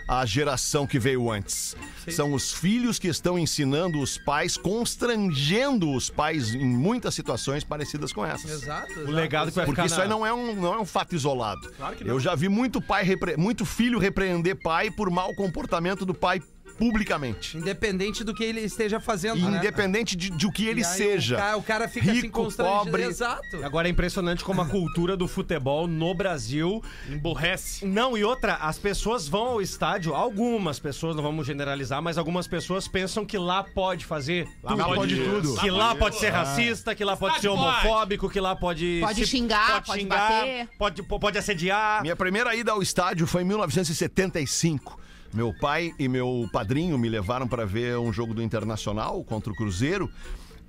[0.08, 1.76] a geração que veio antes.
[2.10, 8.12] São os filhos que estão ensinando os pais, constrangendo os pais em muitas situações parecidas
[8.12, 8.52] com essas.
[8.52, 8.88] Exato.
[8.92, 9.12] O exato.
[9.12, 10.04] legado que vai Porque ficar isso na...
[10.04, 11.72] aí não é um, não é um fato isolado.
[11.98, 12.14] que não.
[12.14, 16.42] Eu já vi muito pai, repre- muito filho repreender pai por mau comportamento do pai
[16.78, 17.58] publicamente.
[17.58, 19.58] Independente do que ele esteja fazendo, né?
[19.58, 21.36] Independente de, de o que ele E aí seja.
[21.36, 22.86] O cara, o cara fica assim Rico, constrangido.
[22.86, 23.04] pobre.
[23.04, 23.64] Exato.
[23.64, 26.84] Agora é impressionante como a cultura do futebol no Brasil.
[27.10, 27.86] Emborrece.
[27.86, 32.48] Não, e outra, as pessoas vão ao estádio, algumas pessoas, não vamos generalizar, mas algumas
[32.48, 34.48] pessoas pensam que lá pode fazer.
[34.62, 35.56] Lá Lá pode tudo.
[35.56, 39.00] Que lá pode ser racista, que lá pode ser homofóbico, que lá pode.
[39.02, 40.68] Pode xingar, pode bater.
[40.78, 42.02] Pode, pode assediar.
[42.02, 45.00] Minha primeira ida ao estádio foi em 1975.
[45.34, 49.56] Meu pai e meu padrinho me levaram para ver um jogo do Internacional contra o
[49.56, 50.10] Cruzeiro.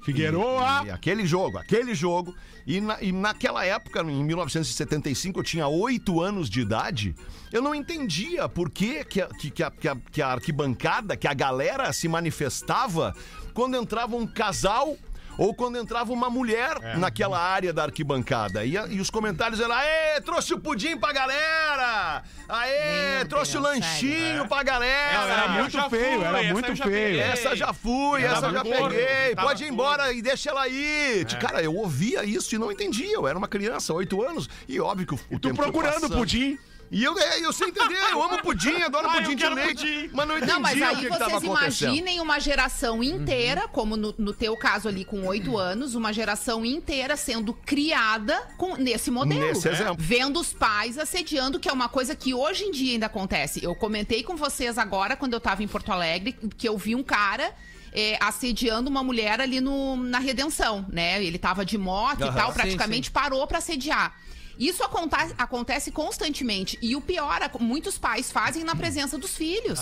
[0.02, 0.82] Figueroa!
[0.84, 2.34] E, e aquele jogo, aquele jogo.
[2.66, 7.14] E, na- e naquela época, em 1975, eu tinha oito anos de idade.
[7.52, 11.16] Eu não entendia por que, que, a, que, que a, que a- que a arquibancada,
[11.16, 13.14] que a galera se manifestava
[13.54, 14.96] quando entrava um casal.
[15.38, 18.64] Ou quando entrava uma mulher naquela área da arquibancada.
[18.64, 22.22] E, a- e os comentários eram: Aê, trouxe o pudim pra galera!
[22.48, 25.32] Aê, Meu trouxe o Deus, lanchinho pra galera!
[25.32, 26.90] Era muito feio, fui, era muito feio.
[26.90, 27.20] peguei.
[27.20, 29.34] Essa já fui, essa já gordo, peguei.
[29.36, 31.24] Pode ir embora e deixa ela aí.
[31.40, 33.14] Cara, eu ouvia isso e não entendia.
[33.14, 36.16] Eu era uma criança, oito anos, e óbvio que o, o Tu tempo procurando passando.
[36.16, 36.58] pudim.
[36.90, 40.10] E eu, é, eu sei entender, eu amo pudim, adoro Ah, pudim de leite, pudim.
[40.12, 41.44] mas não entendia Não, mas o aí que, que vocês acontecendo.
[41.46, 46.64] imaginem uma geração inteira, como no, no teu caso ali com oito anos, uma geração
[46.64, 49.40] inteira sendo criada com, nesse modelo.
[49.40, 49.96] Nesse exemplo.
[49.98, 53.62] Vendo os pais assediando, que é uma coisa que hoje em dia ainda acontece.
[53.64, 57.02] Eu comentei com vocês agora, quando eu tava em Porto Alegre, que eu vi um
[57.02, 57.52] cara.
[57.96, 61.24] é, assediando uma mulher ali no, na Redenção, né?
[61.24, 62.34] Ele tava de moto e Aham.
[62.34, 64.16] tal, Sim, praticamente parou pra assediar.
[64.58, 66.78] Isso aconte- acontece constantemente.
[66.80, 69.78] E o pior, muitos pais fazem na presença dos filhos.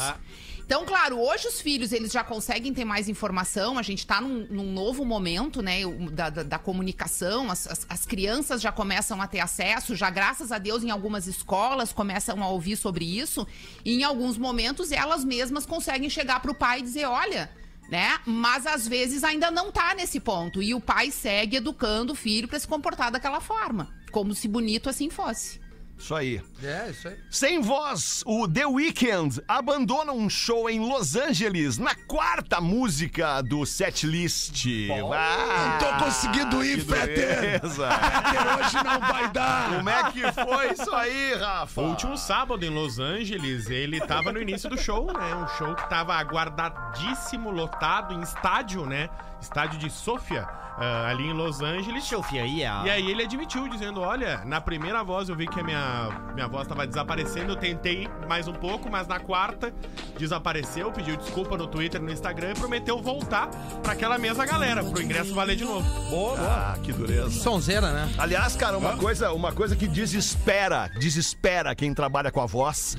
[0.65, 4.47] Então, claro, hoje os filhos eles já conseguem ter mais informação, a gente está num,
[4.49, 5.81] num novo momento, né,
[6.13, 10.51] da, da- da comunicação, as, as- as crianças já começam a ter acesso, já graças
[10.53, 13.47] a Deus em algumas escolas começam a ouvir sobre isso,
[13.85, 17.51] e em alguns momentos elas mesmas conseguem chegar para o pai e dizer, olha,
[17.91, 22.17] né, mas às vezes ainda não tá nesse ponto, e o pai segue educando o
[22.17, 25.61] filho para se comportar daquela forma, como se bonito assim fosse.
[25.99, 26.43] Isso aí.
[26.61, 27.17] É, isso aí.
[27.31, 33.65] Sem voz, o The Weeknd abandona um show em Los Angeles na quarta música do
[33.65, 34.65] setlist.
[35.15, 37.61] Ah, Não tô conseguindo ir, Fetter.
[37.61, 39.77] Fetter, hoje não vai dar.
[39.77, 41.81] Como é que foi isso aí, Rafa?
[41.81, 45.37] O último sábado em Los Angeles, ele tava no início do show, né?
[45.37, 49.09] Um show que tava aguardadíssimo, lotado em estádio, né?
[49.41, 50.49] Estádio de Sofia,
[50.79, 52.05] ah, ali em Los Angeles.
[52.05, 52.87] Sofia, yeah.
[52.87, 56.49] E aí ele admitiu, dizendo, olha, na primeira voz eu vi que a minha, minha
[56.49, 59.73] voz tava desaparecendo, eu tentei mais um pouco, mas na quarta
[60.19, 63.49] desapareceu, pediu desculpa no Twitter, no Instagram e prometeu voltar
[63.83, 65.87] pra aquela mesma galera, pro ingresso valer de novo.
[66.39, 67.31] Ah, que dureza.
[67.31, 68.13] Sonzeira, né?
[68.19, 72.97] Aliás, cara, uma coisa, uma coisa que desespera, desespera quem trabalha com a voz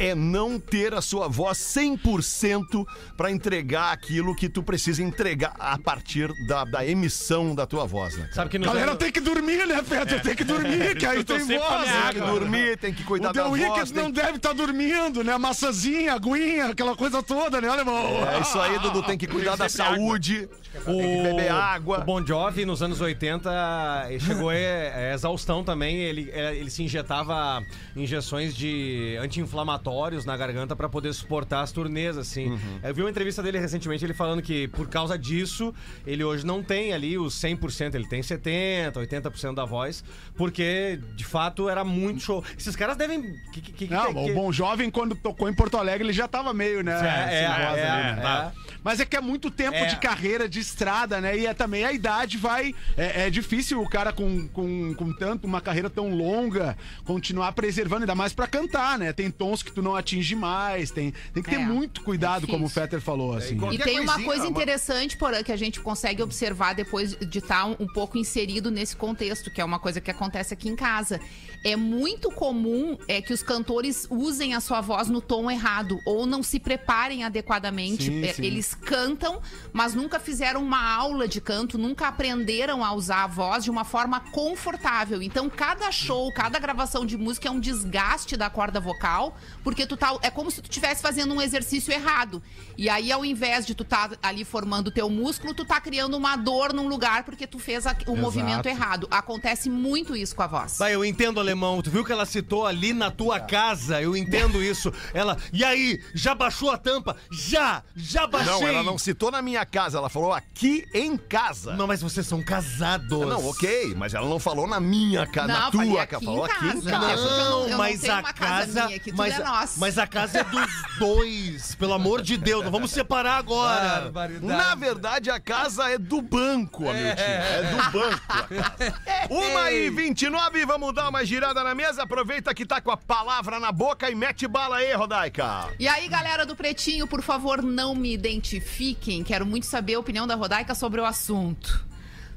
[0.00, 0.14] É.
[0.14, 2.84] não ter a sua voz 100%
[3.16, 7.15] pra entregar aquilo que tu precisa entregar a partir da, da emissão
[7.54, 8.28] da tua voz, né?
[8.32, 10.22] Sabe que nos Galera anos- tem que dormir, né, Peter?
[10.22, 11.48] Tem que dormir, que aí tem voz.
[11.86, 13.62] né, Tem que dormir, tem que cuidar O da The voz.
[13.62, 15.36] Wicked tem não deve estar dormindo, né?
[15.38, 18.06] Maçãzinha, aguinha, aquela coisa toda, né, alemão?
[18.30, 19.02] É isso aí, Dudu.
[19.02, 20.48] Tem que cuidar da saúde,
[20.84, 22.00] tem que beber água.
[22.00, 25.96] O Bon Jovi, nos anos 80, ele chegou a a exaustão também.
[25.98, 27.62] Ele, é, ele se injetava
[27.94, 32.50] injeções de anti-inflamatórios na garganta pra poder suportar as turnês, assim.
[32.50, 32.80] Uhum.
[32.82, 35.74] Eu vi uma entrevista dele recentemente, ele falando que por causa disso,
[36.06, 40.02] ele hoje não tem ali os 100%, ele tem 70%, 80% da voz,
[40.36, 42.44] porque, de fato, era muito show.
[42.58, 43.22] Esses caras devem...
[43.52, 46.26] Que, que, que, Não, que- o Bom Jovem, quando tocou em Porto Alegre, ele já
[46.28, 46.94] tava meio, né?
[47.30, 48.16] É, é, voz é, ali, né?
[48.18, 48.52] é, tá.
[48.82, 49.86] Mas é que é muito tempo É.
[49.86, 51.36] de carreira, de estrada, né?
[51.36, 52.72] E é, também a idade vai.
[52.96, 58.02] É, é difícil o cara com, com, com tanto, uma carreira tão longa, continuar preservando,
[58.02, 59.12] ainda mais pra cantar, né?
[59.12, 62.48] Tem tons que tu não atinge mais, tem, tem que ter É, muito cuidado, é
[62.48, 62.68] como o.
[62.68, 63.58] Fetter falou, assim.
[63.72, 67.76] E tem uma coisa interessante, Porã, que a gente consegue observar depois de estar um,
[67.80, 71.20] um pouco inserido nesse contexto, que é uma coisa que acontece aqui em casa.
[71.64, 76.24] É muito comum é, que os cantores usem a sua voz no tom errado ou
[76.26, 78.04] não se preparem adequadamente.
[78.04, 78.44] Sim, É, sim.
[78.44, 79.40] Eles cantam,
[79.72, 83.84] mas nunca fizeram uma aula de canto, nunca aprenderam a usar a voz de uma
[83.84, 85.20] forma confortável.
[85.22, 89.96] Então, cada show, cada gravação de música é um desgaste da corda vocal, porque tu
[89.96, 90.16] tá.
[90.22, 92.42] É como se tu estivesse fazendo um exercício errado.
[92.76, 96.16] E aí, ao invés de tu tá ali formando o teu músculo, tu tá criando
[96.16, 99.06] uma dor num lugar porque tu fez a- o movimento errado.
[99.10, 100.78] Acontece muito isso com a voz.
[100.78, 101.80] Vai, eu entendo, alemão.
[101.82, 104.00] Tu viu que ela citou ali na tua casa?
[104.00, 104.92] Eu entendo isso.
[105.14, 107.16] Ela, e aí, já baixou a tampa?
[107.30, 107.82] Já!
[107.94, 108.52] Já baixei!
[108.52, 111.74] Não, ela não citou na minha casa, ela falou aqui em casa.
[111.76, 113.08] Não, mas vocês são casados.
[113.08, 116.80] Não, ok, mas ela não falou na minha casa, na tua casa, falou aqui em
[116.80, 117.16] casa.
[117.50, 119.44] não- eu não mas tenho a uma casa casa, minha aqui, tudo mas, é
[119.78, 124.12] mas a casa é dos dois, pelo amor de Deus, não vamos separar agora.
[124.40, 127.22] Na verdade, a casa é do banco, Hamilton.
[127.22, 128.20] É do banco.
[128.28, 128.94] a casa.
[129.30, 132.02] Uma e 29, vamos dar uma girada na mesa.
[132.02, 135.68] Aproveita que tá com a palavra na boca e mete bala aí, Rodaica.
[135.78, 139.24] E aí, galera do Pretinho, por favor, não me identifiquem.
[139.24, 141.84] Quero muito saber a opinião da Rodaica sobre o assunto.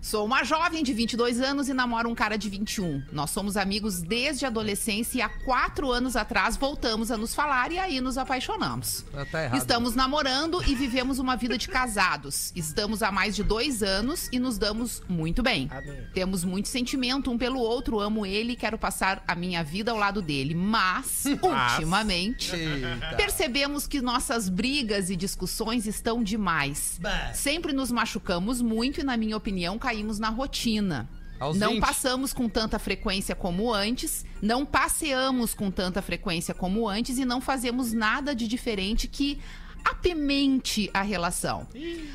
[0.02, 3.04] Sou uma jovem de 22 anos e namoro um cara de 21.
[3.12, 7.72] Nós somos amigos desde a adolescência e há quatro anos atrás voltamos a nos falar
[7.72, 9.04] e aí nos apaixonamos.
[9.14, 9.58] Ah, tá errado.
[9.58, 12.54] Estamos namorando e vivemos uma vida de casados.
[12.56, 15.70] Estamos há mais de dois anos e nos damos muito bem.
[16.14, 19.98] Temos muito sentimento um pelo outro, amo ele e quero passar a minha vida ao
[19.98, 20.56] lado dele.
[20.56, 23.16] Mas, ultimamente, Eita.
[23.18, 27.00] percebemos que nossas brigas e discussões estão demais.
[27.34, 31.10] Sempre nos machucamos muito e, na minha opinião, caímos na rotina.
[31.40, 31.82] Aos não 20.
[31.82, 37.40] passamos com tanta frequência como antes, não passeamos com tanta frequência como antes e não
[37.42, 39.40] fazemos nada de diferente que
[39.86, 41.66] apimente a relação.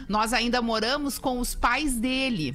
[0.07, 2.55] Nós ainda moramos com os pais dele.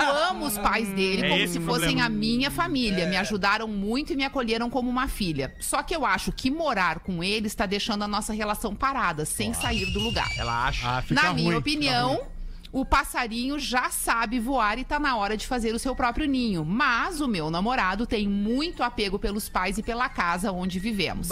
[0.00, 2.06] Eu amo os pais dele É como se fossem problema.
[2.06, 3.06] a minha família.
[3.06, 5.54] Me ajudaram muito e me acolheram como uma filha.
[5.60, 9.54] Só que eu acho que morar com ele está deixando a nossa relação parada, sem
[9.54, 10.28] sair do lugar.
[10.36, 10.98] Ela acha.
[10.98, 12.35] Ah, fica Na ruim, minha fica opinião, ruim.
[12.72, 16.64] O passarinho já sabe voar e tá na hora de fazer o seu próprio ninho.
[16.64, 21.28] Mas o meu namorado tem muito apego pelos pais e pela casa onde vivemos.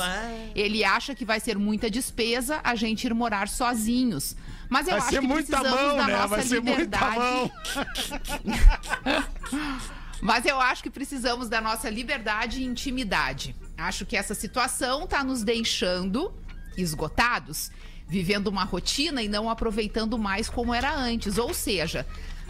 [0.54, 4.36] Ele acha que vai ser muita despesa a gente ir morar sozinhos.
[4.68, 6.12] Mas eu Vai acho ser que muita precisamos mão, da né?
[6.14, 7.18] nossa Vai ser muita liberdade.
[7.18, 7.50] mão.
[10.22, 13.54] Mas eu acho que precisamos da nossa liberdade e intimidade.
[13.76, 16.32] Acho que essa situação tá nos deixando
[16.76, 17.70] esgotados,
[18.06, 21.38] vivendo uma rotina e não aproveitando mais como era antes.
[21.38, 22.06] Ou seja,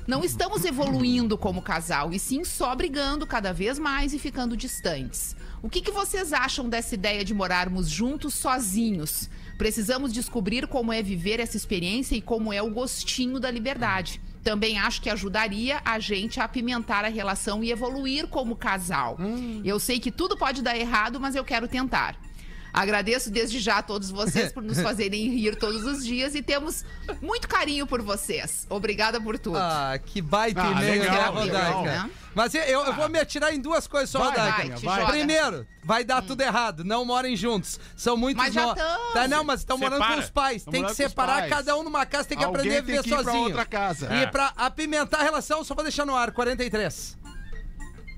[0.06, 5.34] não estamos evoluindo como casal, e sim só brigando cada vez mais e ficando distantes.
[5.62, 9.30] O que, que vocês acham dessa ideia de morarmos juntos sozinhos?
[9.56, 14.20] Precisamos descobrir como é viver essa experiência e como é o gostinho da liberdade.
[14.42, 19.16] Também acho que ajudaria a gente a apimentar a relação e evoluir como casal.
[19.64, 22.14] Eu sei que tudo pode dar errado, mas eu quero tentar.
[22.74, 26.84] Agradeço desde já a todos vocês por nos fazerem rir todos os dias e temos
[27.22, 28.66] muito carinho por vocês.
[28.68, 29.56] Obrigada por tudo.
[29.58, 31.82] Ah, que baita Ah, e-mail, legal, né, legal.
[31.84, 32.10] Né?
[32.34, 34.76] Mas eu, eu vou me atirar em duas coisas só, Vai, Rodaica.
[34.80, 35.06] vai.
[35.06, 36.82] Primeiro, vai dar tudo errado.
[36.82, 37.78] Não morem juntos.
[37.96, 39.12] São muitos Mas já no- tão.
[39.12, 40.64] Tá, não, mas estão morando com os pais.
[40.64, 43.08] Tão Tem que separar cada um numa casa, tem que Alguém aprender a viver que
[43.08, 43.44] ir pra sozinho.
[43.44, 44.12] outra casa.
[44.12, 44.26] E É.
[44.26, 47.16] pra apimentar a relação, só vou deixar no ar, 43.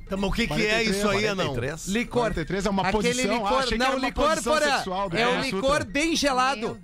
[0.09, 1.37] Tá, mas o que, que 43, é isso aí, não?
[1.55, 1.87] 43?
[1.89, 2.23] Licor.
[2.23, 4.77] 43 é uma Aquele posição, licor, ah, achei que não, era uma licor, posição porra,
[4.77, 5.57] sexual do é um Kama Sutra.
[5.61, 6.81] licor bem gelado.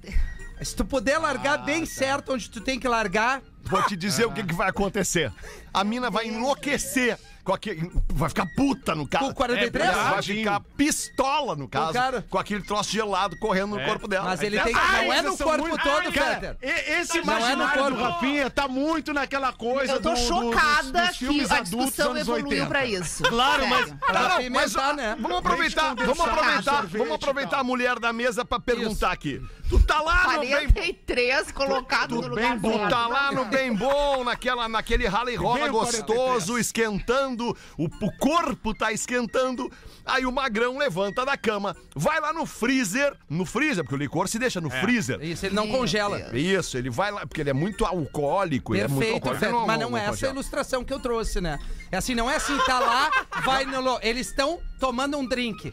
[0.60, 1.86] Se tu puder largar Ah, bem tá.
[1.86, 5.32] certo onde tu tem que largar, Vou te dizer o que, que vai acontecer.
[5.72, 7.16] A mina vai enlouquecer.
[7.44, 9.26] Com aquele, vai ficar puta no caso.
[9.26, 9.88] Com 43?
[9.88, 12.24] É, vai ficar pistola no caso, cara.
[12.30, 13.84] com aquele troço gelado correndo no É.
[13.86, 14.26] corpo dela.
[14.26, 14.74] Mas ele tem.
[14.74, 16.56] Ai, Não é no corpo muito- todo, Ai, cara, Fetter.
[16.62, 18.02] e- Esse Não é no imaginário do.
[18.02, 21.56] Rafinha tá muito naquela coisa Eu tô do- do- chocada dos, dos que filmes a
[21.58, 22.66] adultos discussão evoluiu 80.
[22.66, 23.22] pra isso.
[23.32, 23.92] Claro, mas-.
[24.06, 25.16] Pra Não, mas, né?
[25.18, 29.40] Vamos aproveitar, vamos aproveitar, sorvete vamos e aproveitar a mulher da mesa pra perguntar aqui.
[29.68, 34.22] Tu tá lá no bem, 43 colocado no lugar tu tá lá no bem bom,
[34.22, 37.31] naquela, naquele rally rola Bem o gostoso, esquentando,
[37.78, 39.70] o, o corpo tá esquentando.
[40.04, 44.26] Aí o magrão levanta da cama, vai lá no freezer, no freezer, porque o licor
[44.28, 45.22] se deixa no freezer.
[45.22, 46.18] Isso, ele não Meu congela.
[46.18, 46.32] Deus.
[46.66, 49.44] Isso, ele vai lá, porque ele é muito alcoólico, ele é muito Perfeito, alcoólico.
[49.44, 49.66] Fetter.
[49.66, 50.32] Mas não é essa a congela.
[50.32, 51.58] ilustração que eu trouxe, né?
[51.90, 53.10] É assim, não é assim, tá lá,
[53.44, 53.80] vai no.
[53.80, 55.72] lo- Eles estão tomando um drink.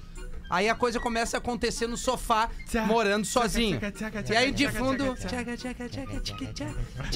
[0.50, 2.50] Aí a coisa começa a acontecer no sofá,
[2.88, 3.80] morando sozinho.
[4.30, 5.12] E aí de fundo.
[5.12, 5.16] O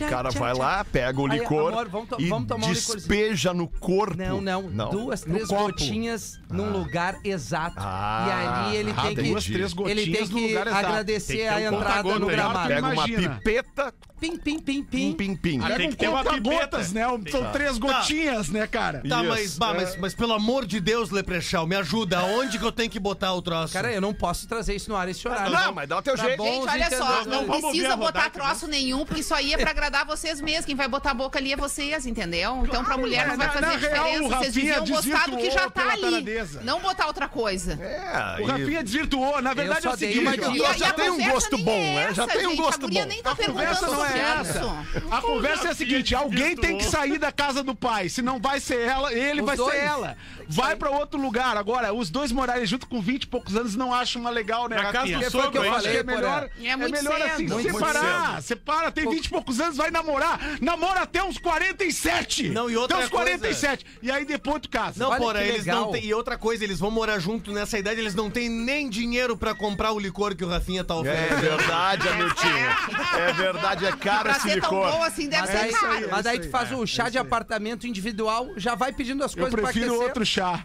[0.10, 3.54] cara vai lá, pega o Aí, licor amor, vamos to- e vamos tomar um despeja
[3.54, 4.18] no corpo.
[4.18, 7.76] Não, não, Duas, três gotinhas num lugar exato.
[7.80, 9.24] Ah, e ali ele ah, tem que.
[9.24, 12.36] duas, três gotinhas ele tem que agradecer Tem que ter a entrada no aí.
[12.36, 12.68] gramado.
[12.68, 15.14] Pega uma pipeta, Pim, pim, pim, pim, pim.
[15.14, 15.60] pim, pim.
[15.62, 16.78] Ah, tem que ter uma gotas, pipeta.
[16.94, 17.04] né?
[17.30, 19.04] São três gotinhas, né, cara?
[19.08, 22.20] Tá, mas, bah, mas, mas pelo amor de Deus, Leprechal, me ajuda.
[22.20, 23.74] Aonde que eu tenho que botar o troço?
[23.74, 25.52] Cara, eu não posso trazer isso no ar esse horário.
[25.54, 26.38] Não, mas dá o teu Tá jeito.
[26.38, 26.68] bom.
[26.68, 27.46] Gente, olha só, não?
[27.46, 30.66] Vamos precisa botar rodada, troço nenhum, porque isso aí é pra agradar vocês mesmos.
[30.66, 32.64] Quem vai botar a boca ali é vocês, entendeu?
[32.66, 34.24] Então pra mulher não vai fazer na real, diferença.
[34.24, 36.02] o Vocês Rafinha deviam gostar do que já desvirtuou tá ali.
[36.02, 36.62] taradeza.
[36.64, 37.74] Não botar outra coisa.
[37.74, 39.42] É, O e- Rafinha desvirtuou.
[39.42, 40.54] Na verdade é o dei seguinte, uma ó.
[40.54, 42.14] E já e a tem um conversa gosto bom, é né?
[42.14, 43.06] Já tem um gosto bom.
[43.06, 44.86] nem tá A conversa perguntando não é essa.
[45.12, 48.10] A conversa é a seguinte: alguém tem que sair da casa do pai.
[48.10, 50.18] Se não vai ser ela, ele vai ser ela.
[50.50, 51.56] Vai pra outro lugar.
[51.58, 54.76] Agora, os dois morarem junto com 20 e poucos anos não acham uma legal, né,
[54.76, 55.18] Na casa Rafinha?
[55.20, 56.50] do Que foi o que eu sogro, Acho que falei, é melhor.
[56.64, 57.32] É muito melhor cedo.
[57.34, 58.42] assim, Muito separar.
[58.42, 60.40] Separa, tem 20 e poucos anos, vai namorar.
[60.62, 62.50] Namora até uns 47.
[62.50, 63.86] Não, e outra Até uns coisa- 47.
[64.02, 65.02] E aí depois tu casa.
[65.04, 65.82] Não, Olha porra, eles legal.
[65.86, 66.06] não têm.
[66.06, 69.54] E outra coisa, eles vão morar junto nessa idade, eles não têm nem dinheiro pra
[69.54, 71.42] comprar o licor que o Rafinha tá É oferecendo.
[71.42, 72.54] verdade, Amiltinho.
[73.18, 74.92] É verdade, é caro Pra esse ser tão licor.
[74.92, 76.08] bom assim, deve Mas ser aí, caro.
[76.12, 79.54] mas aí tu faz o chá de apartamento individual, já vai pedindo as Eu coisas
[79.54, 80.08] pra prefiro aquecer.
[80.08, 80.64] outro chá.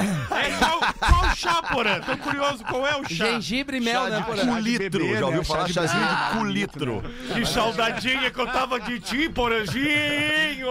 [0.00, 2.00] É, qual, qual chá, porã?
[2.00, 3.24] Tô curioso, qual é o chá?
[3.32, 4.46] Gengibre e mel, né, de Porã?
[4.46, 5.44] cu- Culitro, já ouviu né?
[5.44, 5.60] falar?
[5.60, 7.02] Chá de Chazinho de culitro.
[7.34, 10.68] Que saudadinha que eu tava de ti, porãzinho!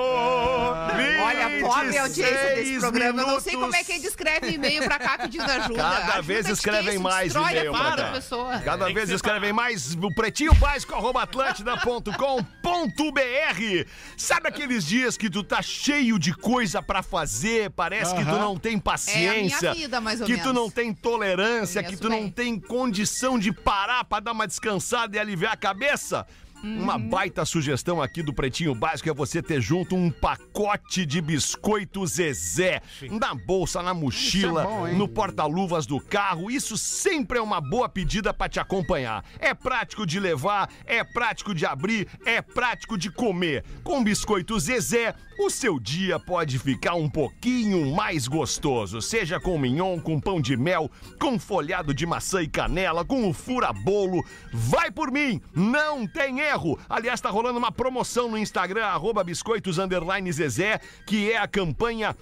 [1.21, 3.21] Olha, pobre audiência desse 26 programa.
[3.21, 3.75] Eu não sei minutos.
[3.75, 5.75] como é que escreve e-mail pra cá pedindo ajuda.
[5.81, 8.12] Cada Ajuda vez de escrevem mais e-mail a pra cá.
[8.12, 8.60] pessoa.
[8.60, 13.89] Cada Tem vez escrevem mais o pretinho básico arroba atlântida.com.br.
[14.15, 18.57] Sabe aqueles dias que tu tá cheio de coisa pra fazer, parece que tu não
[18.57, 20.53] tem paciência, É a minha vida, mais ou que tu menos.
[20.55, 22.31] não tem tolerância, que tu não bem.
[22.31, 26.25] tem condição de parar pra dar uma descansada e aliviar a cabeça?
[26.63, 27.10] Uma Uhum.
[27.10, 32.82] baita sugestão aqui do Pretinho Básico é você ter junto um pacote de biscoito Zezé.
[33.12, 36.50] Na bolsa, na mochila, é bom, no porta-luvas do carro.
[36.50, 39.24] Isso sempre é uma boa pedida pra te acompanhar.
[39.39, 43.63] É prático de levar, é prático de abrir, é prático de comer.
[43.84, 49.00] Com biscoito Zezé, o seu dia pode ficar um pouquinho mais gostoso.
[49.00, 50.89] Seja com mignon, com pão de mel,
[51.20, 54.26] com folhado de maçã e canela, com o fura-bolo.
[54.52, 56.46] Vai por mim, não tem erro.
[56.89, 59.79] Aliás, tá rolando uma promoção no Instagram, arroba biscoitos
[60.31, 62.15] Zezé, que é a campanha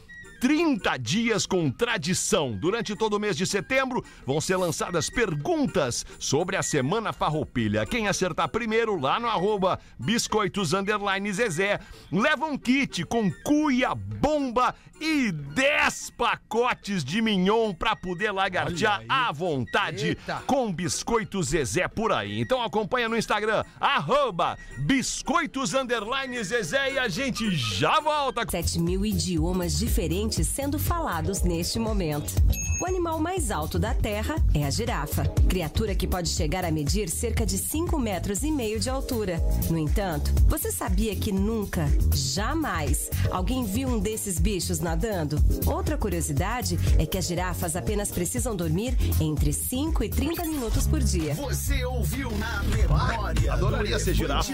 [0.45, 2.55] 30 dias com tradição.
[2.55, 7.83] Durante todo o mês de setembro vão ser lançadas perguntas sobre a Semana Farroupilha.
[7.83, 11.79] Quem acertar primeiro lá no arroba biscoitos underline Zezé
[12.11, 19.31] leva um kit com cuia, bomba e 10 pacotes de mignon pra poder lagartear à
[19.31, 20.43] vontade Eita.
[20.45, 22.39] com biscoito Zezé por aí.
[22.39, 28.45] Então acompanha no Instagram, arroba biscoitos underline Zezé e a gente já volta.
[28.47, 32.33] 7 mil idiomas diferentes sendo falados neste momento.
[32.81, 37.09] O animal mais alto da Terra é a girafa, criatura que pode chegar a medir
[37.09, 39.41] cerca de 5 metros e meio de altura.
[39.69, 45.41] No entanto, você sabia que nunca, jamais, alguém viu um desses bichos nadando?
[45.65, 50.99] Outra curiosidade é que as girafas apenas precisam dormir entre 5 e 30 minutos por
[50.99, 51.33] dia.
[51.35, 53.53] Você ouviu na memória.
[53.53, 54.53] Adoraria do ser girafa.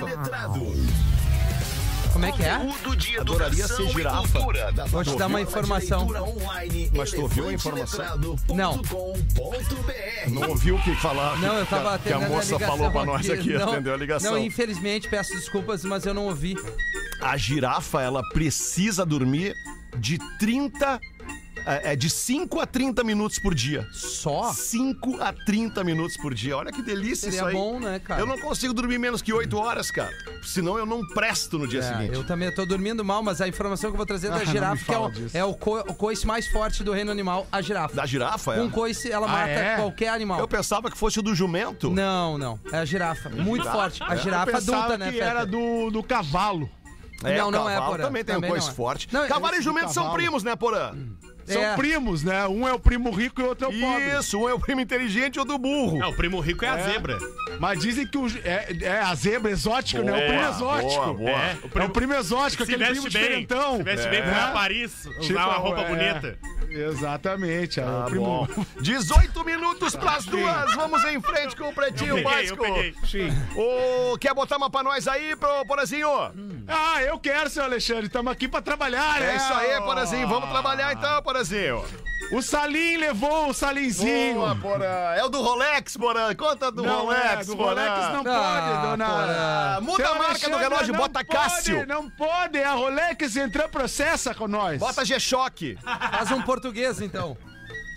[2.12, 2.58] Como é que é?
[2.58, 4.40] Conteúdo de Adoraria ser girafa.
[4.74, 6.08] da Vou te dar uma informação.
[6.08, 8.06] online Mas tu ouviu a informação?
[8.06, 10.30] elefanteletrado.com.br.
[10.30, 11.38] Não ouviu o que falar?
[11.40, 13.94] Não, eu tava que a, que a moça ligação falou pra nós aqui, Não, atendeu
[13.94, 14.32] a ligação.
[14.32, 16.56] Não, infelizmente, peço desculpas, mas eu não ouvi.
[17.22, 19.54] A girafa, ela precisa dormir
[19.98, 21.00] de 30
[21.66, 23.88] É, é de 5 a 30 minutos por dia.
[23.92, 24.52] Só?
[24.54, 26.58] 5 a 30 minutos por dia.
[26.58, 27.54] Olha que delícia Seria isso aí.
[27.56, 28.20] bom, né, cara?
[28.22, 30.12] Eu não consigo dormir menos que 8 horas, cara.
[30.44, 32.14] Senão eu não presto no dia É, seguinte.
[32.14, 34.46] eu também tô dormindo mal, mas a informação que eu vou trazer é Ah, da
[34.46, 37.46] não girafa, que é, o, é o, co- o coice mais forte do reino animal,
[37.52, 37.96] a girafa.
[37.96, 38.58] Da girafa, é?
[38.58, 39.76] Com coice, ela Ah, mata é?
[39.78, 40.40] qualquer animal.
[40.40, 41.90] Eu pensava que fosse o do jumento.
[41.90, 42.60] Não, não.
[42.72, 43.30] É a girafa.
[43.30, 44.02] Muito forte.
[44.04, 46.70] A Eu girafa pensava adulta, né, que era do, do cavalo.
[47.24, 48.04] É, Não, o não é, cavalo Porã.
[48.06, 48.74] Também tem Também um coice é.
[48.74, 49.08] forte.
[49.12, 50.18] Não, cavalo e jumento são cavalo.
[50.18, 50.96] primos, né, Porã?
[51.52, 51.76] São É.
[51.76, 52.48] primos, né?
[52.48, 54.18] Um é o primo rico e o outro é o pobre.
[54.20, 55.98] Isso, um é o primo inteligente e o do burro.
[56.00, 57.18] Não, o primo rico é a zebra.
[57.60, 60.12] Mas dizem que o, é, é a zebra exótica, né?
[60.12, 60.90] O primo exótico.
[61.06, 61.30] boa, boa.
[61.32, 63.10] É, É o primo exótico, aquele primo bem.
[63.10, 63.78] diferentão.
[63.78, 64.42] Se veste bem, vai É.
[64.44, 65.88] a Paris, usar Tipo, uma roupa é.
[65.88, 66.40] bonita.
[66.70, 67.80] Exatamente.
[67.80, 68.26] é Tá o primo...
[68.48, 68.66] bom.
[68.82, 70.74] 18 minutos pras duas.
[70.76, 72.64] Vamos em frente com o Pretinho Eu peguei, eu Básico.
[72.64, 72.96] peguei.
[73.06, 73.30] Sim.
[73.56, 76.10] Ô, quer botar uma pra nós aí, pro Porazinho?
[76.68, 78.06] Ah, eu quero, seu Alexandre.
[78.08, 79.34] Estamos aqui pra trabalhar, né?
[79.34, 80.28] É isso aí, Porazinho.
[80.28, 81.84] Vamos trabalhar então, Porazinho.
[82.32, 84.36] O Salim levou o Salinzinho.
[84.36, 84.86] Boa, Porã.
[85.16, 86.34] É o do Rolex, Porã.
[86.34, 87.70] Conta do Não Rolex, é, do Porã.
[87.90, 89.06] Rolex não Ah, pode, dona.
[89.06, 89.82] Porã.
[89.82, 91.86] Muda Seu a marca do relógio, bota pode, Cássio.
[91.86, 94.80] Não pode, a Rolex entrou processa com nós.
[94.80, 95.78] Bota G-Shock.
[95.84, 97.38] Faz um português, então.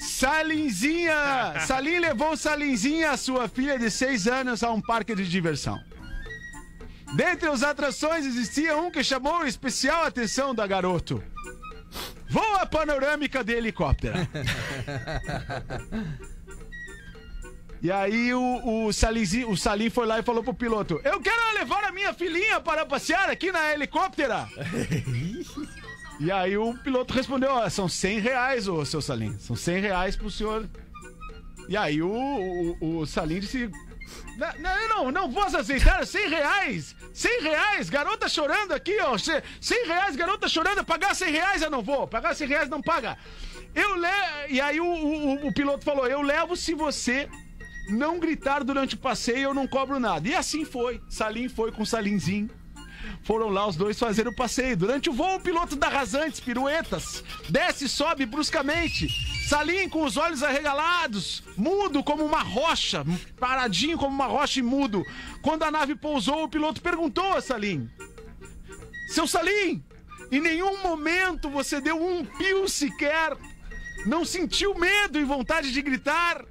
[0.01, 1.55] Salinzinha!
[1.67, 5.79] Salim levou o Salinzinha, a sua filha de 6 anos, a um parque de diversão.
[7.15, 11.23] Dentre as atrações existia um que chamou especial atenção da garoto.
[12.29, 14.15] Voa panorâmica de helicóptero.
[17.83, 21.85] E aí o, o, o Salim foi lá e falou pro piloto: Eu quero levar
[21.85, 24.49] a minha filhinha para passear aqui na helicóptera.
[26.21, 29.37] E aí o piloto respondeu, ó, são 100 reais, ô seu Salim.
[29.39, 30.69] São 100 reais pro senhor.
[31.69, 33.71] E aí o, o, o Salim disse...
[34.37, 36.97] Não, não, não, posso aceitar, 100 reais!
[37.13, 39.17] 100 reais, garota chorando aqui, ó.
[39.17, 43.17] 100 reais, garota chorando, pagar 100 reais eu não vou, pagar 100 reais não paga.
[43.75, 44.09] Eu le...
[44.49, 47.29] E aí o, o, o piloto falou, eu levo se você
[47.89, 50.29] não gritar durante o passeio, eu não cobro nada.
[50.29, 52.51] E assim foi, Salim foi com Salinzinho.
[53.23, 54.77] Foram lá os dois fazer o passeio.
[54.77, 59.09] Durante o voo, o piloto dá rasantes, piruetas, desce e sobe bruscamente.
[59.49, 63.05] Salim com os olhos arregalados, mudo como uma rocha,
[63.39, 65.05] paradinho como uma rocha e mudo.
[65.43, 67.91] Quando a nave pousou, o piloto perguntou a Salim:
[69.09, 69.85] Seu Salim,
[70.31, 73.37] em nenhum momento você deu um pio sequer?
[74.07, 76.45] Não sentiu medo e vontade de gritar?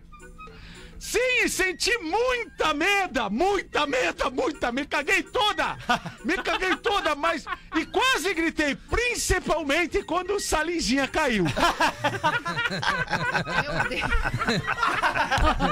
[1.05, 4.87] Sim, senti muita medo, muita medo, muita medo.
[4.87, 5.77] Caguei toda,
[6.23, 7.43] me caguei toda, mas.
[7.75, 11.43] E quase gritei, principalmente quando o Salinzinha caiu.
[11.43, 11.53] Meu
[13.89, 14.03] Deus.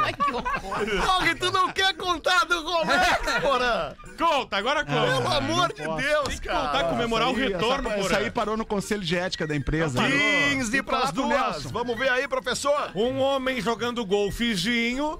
[0.03, 1.05] Ai, que horror.
[1.05, 3.93] Porra, tu não quer contar do Rolex, Porã?
[4.17, 5.01] Conta, agora conta.
[5.01, 6.83] Pelo amor de Deus, Tá cara.
[6.89, 8.19] comemorar o retorno, essa, essa porra.
[8.19, 9.99] aí parou no conselho de ética da empresa.
[10.03, 11.41] 15 pras Fala com o duas.
[11.53, 11.69] Nelson.
[11.69, 12.91] Vamos ver aí, professor.
[12.93, 15.19] Um homem jogando golfezinho,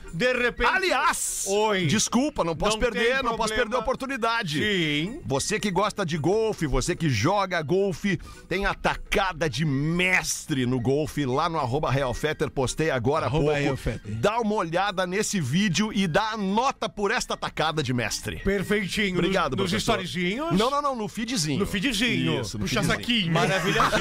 [0.13, 0.69] de repente.
[0.69, 1.85] Aliás, Oi.
[1.87, 4.59] desculpa, não posso Não perder, não posso perder a oportunidade.
[4.59, 5.21] Sim.
[5.25, 10.79] Você que gosta de golfe, você que joga golfe, tem a tacada de mestre no
[10.79, 13.51] golfe lá no arroba Realfetter, postei agora há pouco.
[13.51, 14.15] Realfetter.
[14.15, 18.37] Dá uma olhada nesse vídeo e dá a nota por esta tacada de mestre.
[18.37, 19.15] Perfeitinho.
[19.17, 20.57] Obrigado, Nos, nos storyzinhos.
[20.57, 21.59] Não, não, não, no feedzinho.
[21.59, 22.41] No feedzinho.
[22.41, 22.99] Isso, no Puxa feedzinho.
[22.99, 23.33] saquinho.
[23.33, 23.81] Maravilha.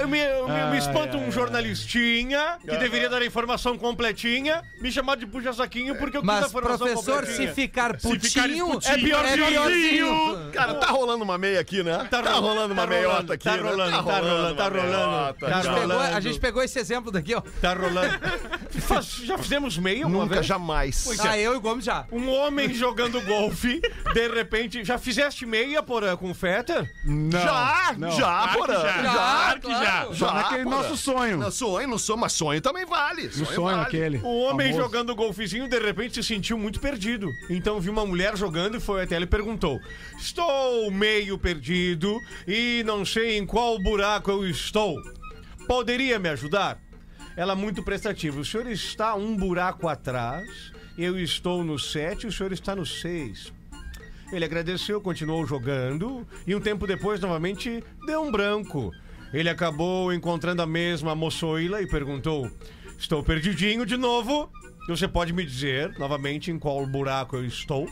[0.00, 4.90] Eu me, eu me, me espanto um jornalistinha que deveria dar a informação completinha, me
[4.90, 7.54] chamar de puxa-saquinho porque eu quis a Mas, informação professor, se completinha.
[7.54, 10.50] ficar Se ficar putinho, putinho, é piorzinho.
[10.52, 12.06] Cara, tá rolando uma meia aqui, né?
[12.10, 13.62] Tá, rolando uma tá meiota rolando, aqui, tá né?
[13.62, 15.80] rolando, tá rolando, tá uma rolando, meiota, tá a, gente cara.
[15.80, 16.20] pegou, a rolando.
[16.22, 17.40] gente pegou esse exemplo daqui, ó.
[17.60, 18.14] Tá rolando.
[18.80, 20.46] Faz- já fizemos meio uma Nunca, vez?
[20.46, 21.20] jamais.
[21.20, 22.06] Ah, eu e o Gomes já.
[22.12, 23.80] Um homem jogando golfe,
[24.12, 24.84] de repente.
[24.84, 26.92] Já fizeste meia, porra, com o Fetter?
[27.04, 28.10] Não, já, não.
[28.10, 28.74] já, Claro que porra.
[28.74, 29.02] já.
[29.02, 29.78] Já, Claro que já.
[29.80, 30.14] claro.
[30.14, 30.76] Só naquele porra.
[30.76, 31.33] nosso sonho.
[31.38, 33.26] Não, sonho, não sou, mas sonho também vale.
[33.26, 33.82] O sonho vale.
[33.82, 34.18] aquele.
[34.18, 34.82] O homem famoso.
[34.82, 37.30] jogando golfezinho, de repente, se sentiu muito perdido.
[37.48, 39.80] Então viu uma mulher jogando e foi até ela e perguntou:
[40.18, 44.96] Estou meio perdido e não sei em qual buraco eu estou.
[45.66, 46.78] Poderia me ajudar?
[47.36, 48.40] Ela muito prestativa.
[48.40, 52.86] O senhor está um buraco atrás, eu estou no 7 e o senhor está no
[52.86, 53.52] 6.
[54.32, 58.92] Ele agradeceu, continuou jogando e um tempo depois, novamente, deu um branco.
[59.34, 62.48] Ele acabou encontrando a mesma moçoila e perguntou:
[62.96, 64.48] Estou perdidinho de novo.
[64.86, 67.88] Você pode me dizer novamente em qual buraco eu estou?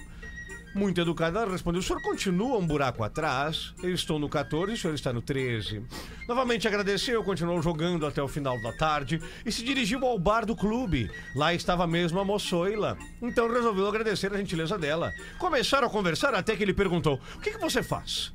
[0.73, 3.75] Muito educada, respondeu: O senhor continua um buraco atrás?
[3.83, 5.83] Eu estou no 14 e o senhor está no 13.
[6.29, 10.55] Novamente agradeceu, continuou jogando até o final da tarde e se dirigiu ao bar do
[10.55, 11.11] clube.
[11.35, 12.97] Lá estava mesmo a moçoila.
[13.21, 15.11] Então resolveu agradecer a gentileza dela.
[15.41, 18.33] Começaram a conversar até que ele perguntou: O que, que você faz?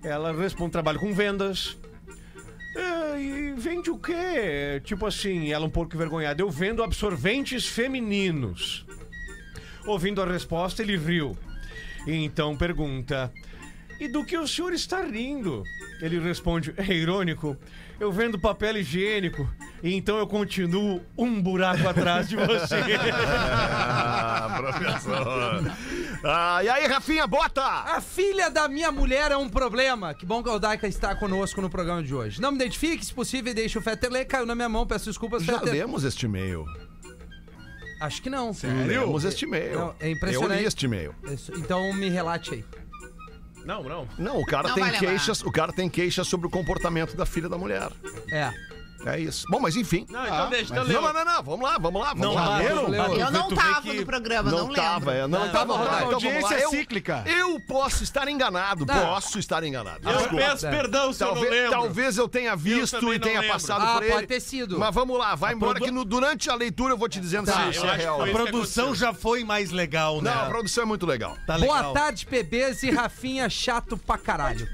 [0.00, 1.76] Ela responde: trabalho com vendas.
[2.76, 4.80] "É, e vende o quê?
[4.84, 6.42] Tipo assim, ela um pouco envergonhada.
[6.42, 8.84] Eu vendo absorventes femininos.
[9.86, 11.36] Ouvindo a resposta, ele riu.
[12.06, 13.32] E então pergunta:
[13.98, 15.62] E do que o senhor está rindo?
[16.00, 17.56] Ele responde: É irônico.
[17.98, 19.48] Eu vendo papel higiênico.
[19.82, 22.76] E então eu continuo um buraco atrás de você.
[24.38, 25.72] Ah, professor.
[26.24, 27.62] Ah, e aí, Rafinha, bota!
[27.62, 30.14] A filha da minha mulher é um problema.
[30.14, 32.40] Que bom que a Odaica está conosco no programa de hoje.
[32.40, 34.24] Não me identifique, se possível, e deixe o Fetter ler.
[34.24, 35.72] Caiu na minha mão, peço desculpas, Já Fetter.
[35.74, 36.64] lemos este e-mail.
[38.00, 38.50] Acho que não.
[38.86, 39.78] Lemos este e-mail.
[39.78, 40.52] Não, é impressionante.
[40.54, 41.14] Eu li este e-mail.
[41.24, 42.64] Isso, Então me relate aí.
[43.64, 44.08] Não, não.
[44.18, 47.26] Não, o cara Não tem vai queixas, o cara tem queixas sobre o comportamento da
[47.26, 47.90] filha da mulher.
[48.30, 48.52] É.
[49.04, 49.44] É isso.
[49.50, 50.06] Bom, mas enfim.
[50.08, 51.02] Não, então deixa, então Não, leu.
[51.02, 52.56] não, não, não, vamos lá, vamos lá, vamos Não lá.
[52.58, 52.92] leram?
[53.14, 55.10] Eu não tava que no programa, não, Não tava, lembro.
[55.12, 55.74] é, não Não, tava.
[55.74, 57.22] lá, Então, vamos audiência é Eu- cíclica.
[57.26, 59.06] Eu posso estar enganado, Não.
[59.06, 60.00] posso estar enganado.
[60.08, 60.36] Eu Desculpa.
[60.44, 61.70] peço perdão se eu não Talvez, lembro.
[61.70, 63.52] talvez eu tenha visto também e não tenha lembro.
[63.54, 64.12] passado Ah, por ele.
[64.12, 64.78] pode ter sido.
[64.78, 67.46] Mas vamos lá, vai embora produ- que no- durante a leitura eu vou te dizendo
[67.46, 68.22] Tá, se, eu acho é real.
[68.22, 70.34] A isso produção já foi mais legal, né?
[70.34, 71.36] Não, a produção é muito legal.
[71.46, 71.82] Tá legal.
[71.82, 74.66] Boa tarde, bebês e Rafinha chato pra caralho.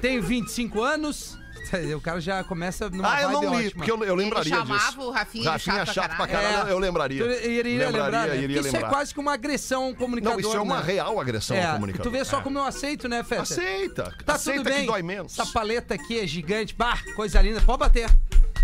[0.00, 1.38] Tenho 25 anos.
[1.96, 3.70] O cara já começa numa Ah, eu não li, ótima.
[3.74, 5.00] porque eu, eu lembraria Ele chamava disso.
[5.00, 6.54] o Rafinha Rafinha chato chato pra pra caralho.
[6.54, 7.24] caralho, eu lembraria.
[7.24, 8.36] Tu iria lembrar, né?
[8.42, 8.88] Iria isso é lembrar.
[8.90, 10.86] quase que uma agressão ao comunicador, Não, isso é uma né?
[10.92, 12.10] real agressão É, ao comunicador.
[12.12, 13.42] tu vê só como eu aceito, né, Feta?
[13.42, 14.14] Aceita.
[14.24, 14.80] Tá Aceita tudo bem.
[14.82, 15.32] que dói menos.
[15.38, 16.74] Essa paleta aqui é gigante.
[16.76, 17.60] Bah, coisa linda.
[17.60, 18.10] Pode bater.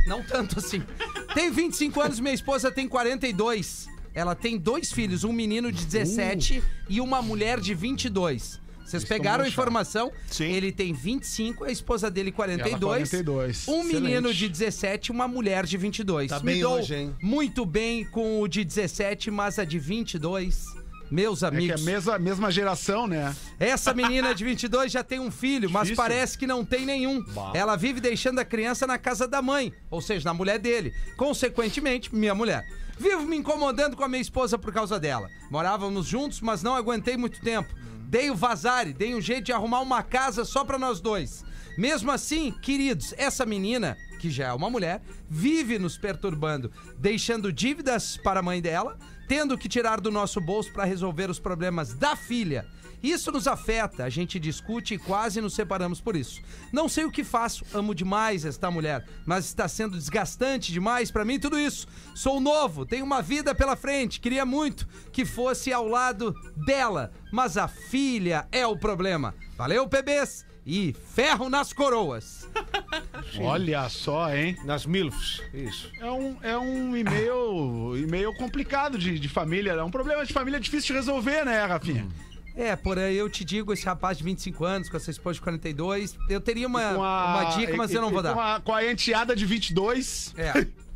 [0.07, 0.83] Não tanto assim.
[1.35, 3.87] Tem 25 anos, minha esposa tem 42.
[4.15, 8.59] Ela tem dois filhos, um menino de 17 e uma mulher de 22.
[8.91, 10.11] Vocês pegaram a informação?
[10.27, 10.51] Sim.
[10.53, 13.09] Ele tem 25, a esposa dele 42.
[13.11, 13.69] 42.
[13.69, 13.95] Um Excelente.
[14.03, 16.29] menino de 17 e uma mulher de 22.
[16.31, 17.15] Tá Me bem dou hoje, hein?
[17.23, 20.65] muito bem com o de 17, mas a de 22,
[21.11, 21.83] meus É que é amigos.
[21.83, 23.35] a mesma, mesma geração, né?
[23.59, 25.97] Essa menina de 22 já tem um filho, mas Difícil.
[26.03, 27.25] parece que não tem nenhum.
[27.55, 30.93] Ela vive deixando a criança na casa da mãe, ou seja, na mulher dele.
[31.17, 32.67] Consequentemente, minha mulher.
[32.99, 35.31] Vivo me incomodando com a minha esposa por causa dela.
[35.51, 37.73] Morávamos juntos, mas não aguentei muito tempo.
[38.11, 41.45] Dei o vazare, dei um jeito de arrumar uma casa só pra nós dois.
[41.79, 48.17] Mesmo assim, queridos, essa menina, que já é uma mulher, vive nos perturbando, deixando dívidas
[48.17, 48.99] para a mãe dela,
[49.29, 52.67] tendo que tirar do nosso bolso para resolver os problemas da filha.
[53.03, 56.41] Isso nos afeta, a gente discute e quase nos separamos por isso.
[56.73, 61.25] Não sei o que faço, amo demais esta mulher, mas está sendo desgastante demais pra
[61.25, 61.89] mim tudo isso.
[62.15, 66.35] Sou novo, tenho uma vida pela frente, queria muito que fosse ao lado
[66.67, 69.35] dela, mas a filha é o problema.
[69.57, 70.51] Valeu, PBs!
[70.67, 72.49] E ferro nas coroas.
[73.41, 74.57] Olha só, hein?
[74.65, 75.91] Nas MILFs, isso.
[75.99, 79.73] É um, é um e-mail, e-mail complicado de, de família.
[79.73, 82.07] É um problema de família difícil de resolver, né, Rafinha?
[82.57, 86.17] É, porém, eu te digo, esse rapaz de 25 anos, com essa esposa de 42,
[86.29, 88.57] eu teria uma, Com a- uma dica, mas e- eu não vou Com dar.
[88.57, 90.35] a, com a enteada de 22.
[90.37, 90.67] É.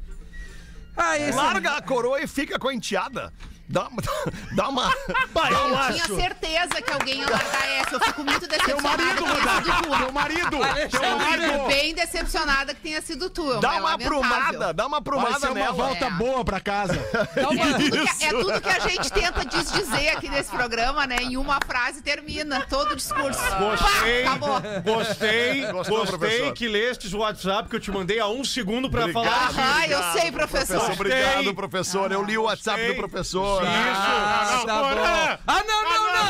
[0.97, 3.33] Ah, esse Larga a coroa e fica com a enteada.
[3.69, 4.03] Dá, uma-
[4.55, 4.95] dá uma.
[5.33, 6.05] Pai, eu Eu acho.
[6.05, 7.97] tinha certeza que alguém ia largar essa.
[7.97, 9.99] Eu fico muito decepcionada marido, que tenha sido tu.
[9.99, 10.51] Teu marido!
[10.91, 11.67] Teu Eu marido!
[12.07, 13.53] Decepcionada que tenha sido tu.
[13.55, 14.19] é Dá uma lamentável.
[14.23, 15.73] aprumada, dá uma Vai aprumada ser uma nela.
[15.73, 16.11] volta É.
[16.11, 16.95] boa pra casa.
[17.51, 21.17] Uma- É tudo, que, é tudo que a gente tenta desdizer aqui nesse programa, né?
[21.23, 23.41] Em uma frase termina todo o discurso.
[23.59, 24.61] Gostei, Pá, acabou.
[24.85, 26.53] gostei, Gostou, gostei professor?
[26.55, 29.25] que lestes o WhatsApp que eu te mandei há um segundo pra Obrigado.
[29.25, 29.49] falar.
[29.51, 30.67] Aham, eu sei, professor.
[30.79, 32.13] Professor, obrigado, professor.
[32.13, 32.95] Eu li o WhatsApp Gostei.
[32.95, 33.63] do professor.
[33.67, 34.67] Ah, Isso.
[34.67, 34.95] tá Porã.
[34.95, 35.39] bom.
[35.47, 36.25] Ah, não, não, não!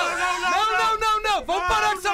[0.50, 1.44] Não, não, não, não!
[1.44, 2.13] Vamos parar com essa!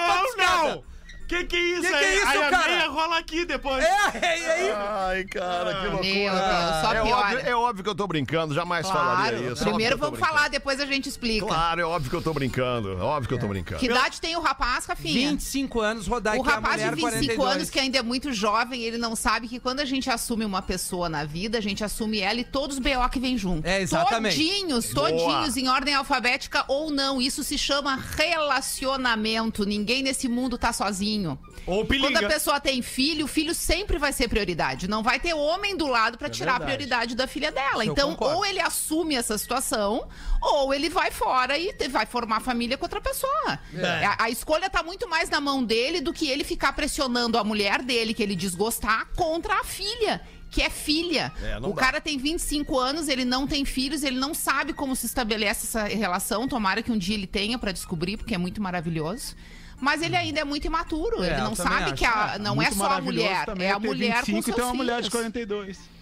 [1.31, 2.05] Que que é isso Que que aí?
[2.05, 2.69] é isso, aí a cara?
[2.73, 3.85] meia rola aqui depois.
[3.85, 4.73] É, é, é, é.
[4.75, 6.03] Ai, cara, que loucura.
[6.03, 7.17] Meu Deus, só é, piora.
[7.17, 9.53] óbvio, é óbvio que eu tô brincando, jamais falaria Claro.
[9.53, 9.63] isso.
[9.65, 11.47] Primeiro vamos falar, depois a gente explica.
[11.47, 12.95] Claro, é óbvio que eu tô brincando.
[12.99, 13.79] É óbvio que eu tô brincando.
[13.79, 15.31] Que idade tem o rapaz, Rafinha?
[15.31, 17.55] 25 anos, Rodai, O é a rapaz de mulher 25 42.
[17.55, 20.61] anos, que ainda é muito jovem, ele não sabe que quando a gente assume uma
[20.63, 23.65] pessoa na vida, a gente assume ela e todos os BO que vem junto.
[23.69, 24.35] É, exatamente.
[24.37, 27.21] Todinhos, todinhos, em ordem alfabética ou não.
[27.21, 29.65] Isso se chama relacionamento.
[29.65, 31.20] Ninguém nesse mundo tá sozinho.
[31.67, 32.29] Ou Quando a pilinga.
[32.29, 34.89] pessoa tem filho, o filho sempre vai ser prioridade.
[34.89, 37.85] Não vai ter homem do lado pra tirar a prioridade da filha dela.
[37.85, 38.39] Eu então, concordo.
[38.39, 40.09] ou ele assume essa situação,
[40.41, 43.59] ou ele vai fora e vai formar família com outra pessoa.
[43.75, 44.05] É.
[44.07, 47.45] A, a escolha tá muito mais na mão dele do que ele ficar pressionando a
[47.45, 50.21] mulher dele, que ele desgostar, contra a filha.
[50.51, 51.33] Que é filha.
[51.45, 51.75] É, o dá.
[51.75, 55.85] cara tem 25 anos, ele não tem filhos, ele não sabe como se estabelece essa
[55.85, 56.49] relação.
[56.49, 59.37] Tomara que um dia ele tenha pra descobrir, porque é muito maravilhoso.
[59.81, 61.23] Mas ele ainda é muito imaturo.
[61.23, 61.95] É, ele não sabe acho.
[61.95, 64.65] que a, não é só a mulher, também é a mulher 25 com seus tem
[64.65, 65.25] uma mulher de filhos.
[65.25, 66.00] 42.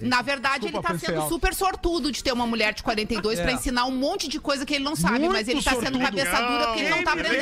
[0.00, 1.28] Na verdade, Desculpa, ele tá sendo alto.
[1.34, 3.54] super sortudo de ter uma mulher de 42 pra É.
[3.54, 6.00] ensinar um monte de coisa que ele não sabe, mas ele tá sendo sortudo.
[6.00, 7.40] cabeça dura porque ele não tá aprendendo.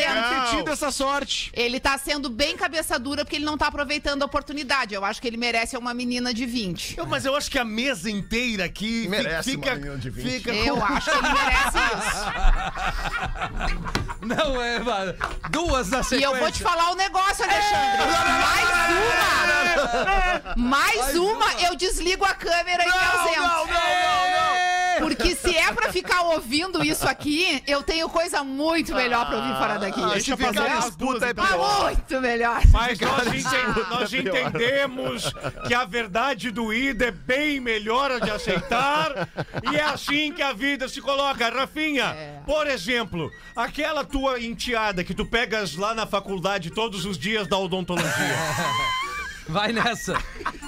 [0.50, 1.50] Ter tido essa sorte.
[1.54, 4.94] Ele tá sendo bem cabeça dura porque ele não tá aproveitando a oportunidade.
[4.94, 6.96] Eu acho que ele merece uma menina de 20.
[6.98, 10.32] Eu- mas eu acho que a mesa inteira aqui Merece fica, uma menina de 20.
[10.32, 12.28] fica Eu acho que ele merece isso.
[14.20, 15.14] Não, é, mano.
[15.50, 16.26] Duas na E sequência.
[16.26, 18.06] eu vou te falar um negócio, Alexandre.
[18.42, 18.68] Mais
[20.56, 20.56] uma!
[20.56, 23.68] Mais uma, eu desligo a câmera e me ausento.
[25.00, 29.54] Porque se é pra ficar ouvindo isso aqui, eu tenho coisa muito melhor pra ouvir
[29.56, 30.00] fora daqui.
[30.02, 31.84] Ah, se ficar passar as disputa é Ah, pior.
[31.84, 32.60] muito melhor.
[32.72, 35.32] Mas nós, enten- nós entendemos
[35.68, 39.28] que a verdade do Ida é bem melhor de aceitar.
[39.72, 41.48] e é assim que a vida se coloca.
[41.48, 42.40] Rafinha, É.
[42.44, 47.56] por exemplo, aquela tua enteada que tu pegas lá na faculdade todos os dias da
[47.56, 48.08] odontologia.
[49.48, 50.14] Vai nessa.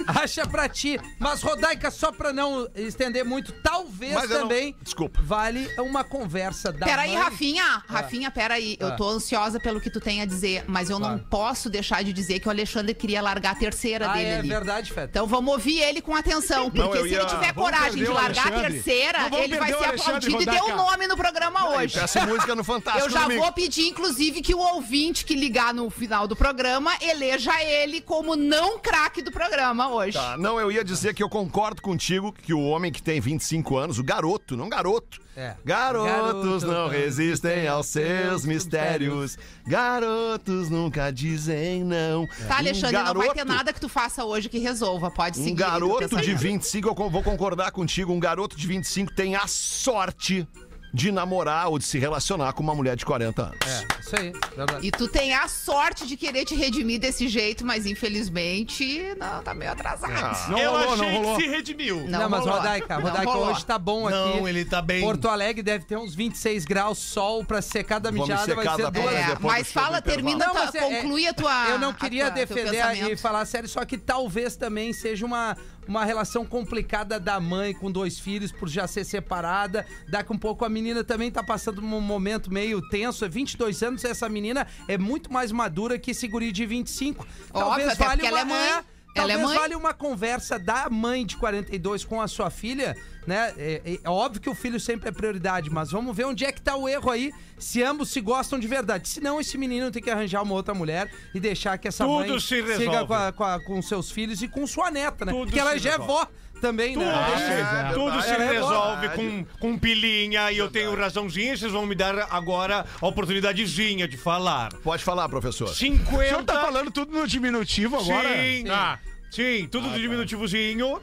[0.06, 0.98] Acha pra ti.
[1.18, 4.74] Mas, Rodaica, só pra não estender muito, talvez Mas eu não- também.
[4.82, 5.20] Desculpa.
[5.22, 6.86] Vale uma conversa da.
[6.86, 7.22] Peraí, mãe.
[7.22, 7.82] Rafinha.
[7.86, 8.76] Rafinha, peraí.
[8.80, 12.12] Eu tô ansiosa pelo que tu tem a dizer, mas eu não posso deixar de
[12.12, 14.48] dizer que o Alexandre queria largar a terceira Ah, dele é ali.
[14.48, 15.08] verdade, Feta.
[15.10, 18.04] Então vamos ouvir ele com atenção, porque eu se ia- ele tiver vamos coragem perder
[18.04, 18.72] de o largar a Alexandre.
[18.82, 20.90] terceira, Não vamos ele vai perder o ser Alexandre, aplaudido e ter um Rodaica.
[20.90, 22.00] nome no programa hoje.
[22.00, 23.42] Peça música no Fantástico Eu já domingo.
[23.42, 28.34] vou pedir, inclusive, que o ouvinte que ligar no final do programa eleja ele como
[28.36, 30.12] não craque do programa hoje.
[30.16, 33.76] Tá, não, eu ia dizer que eu concordo contigo que o homem que tem 25
[33.76, 35.20] anos, o garoto, não garoto.
[35.36, 35.54] É.
[35.64, 39.38] Garotos Garoto não resistem aos seus mistérios.
[39.66, 42.26] Garotos nunca dizem não.
[42.46, 45.10] Tá, Alexandre, um não vai ter garoto- nada que tu faça hoje que resolva.
[45.10, 45.52] Pode seguir.
[45.52, 46.38] Um garoto de pensamento.
[46.38, 50.46] 25, eu vou concordar contigo, um garoto de 25 tem a sorte
[50.92, 53.56] de namorar ou de se relacionar com uma mulher de 40 anos.
[53.66, 54.86] É, isso aí, verdade.
[54.86, 59.54] E tu tem a sorte de querer te redimir desse jeito, mas infelizmente, não, tá
[59.54, 60.50] meio atrasado.
[60.50, 61.36] Não eu rolou, achei não rolou.
[61.36, 61.96] que se redimiu.
[62.08, 62.56] Não Não, mas rolou.
[62.56, 63.50] Rodaica, Não Rodaica rolou.
[63.50, 64.16] hoje tá bom aqui.
[64.16, 65.00] Não, ele tá bem.
[65.00, 68.90] Porto Alegre deve ter uns 26 graus, sol pra secar da mijada, vai ser da
[68.90, 69.14] duas.
[69.14, 71.68] É, mas fala, termina, Não, tua- mas é- conclui a tua.
[71.70, 75.56] Eu não a queria tua- defender e falar sério, só que talvez também seja uma,
[75.86, 79.86] uma relação complicada da mãe com dois filhos por já ser separada.
[80.08, 83.24] Daqui um pouco a menina também tá passando um momento meio tenso.
[83.24, 87.26] É 22 anos, essa menina é muito mais madura que esse guri de 25.
[87.52, 88.84] Óbvio, até porque ela é mãe.
[89.14, 89.58] Ela é Talvez mãe.
[89.58, 92.96] vale uma conversa da mãe de 42 com a sua filha,
[93.26, 93.52] né?
[93.58, 96.62] É, é óbvio que o filho sempre é prioridade, mas vamos ver onde é que
[96.62, 99.08] tá o erro aí, se ambos se gostam de verdade.
[99.08, 102.38] Senão esse menino tem que arranjar uma outra mulher e deixar que essa Tudo mãe
[102.40, 105.32] se siga com, a- com, a- com seus filhos e com sua neta, né?
[105.32, 106.12] Tudo Porque ela já é resolve.
[106.12, 106.28] vó
[106.60, 107.36] também, Tudo, né?
[107.38, 111.56] se, é tudo verdade, se é resolve com, com pilinha e eu tenho razãozinha.
[111.56, 114.72] Vocês vão me dar agora a oportunidadezinha de falar.
[114.84, 115.68] Pode falar, professor.
[115.68, 116.14] 50.
[116.14, 118.28] O senhor tá falando tudo no diminutivo agora?
[118.28, 118.98] Sim, ah,
[119.30, 121.00] sim, tudo do diminutivozinho.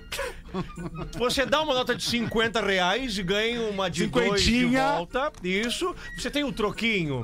[1.17, 4.91] Você dá uma nota de 50 reais e ganha uma de dois de Cinquentinha.
[4.93, 5.31] volta.
[5.43, 5.95] Isso.
[6.17, 7.21] Você tem o troquinho.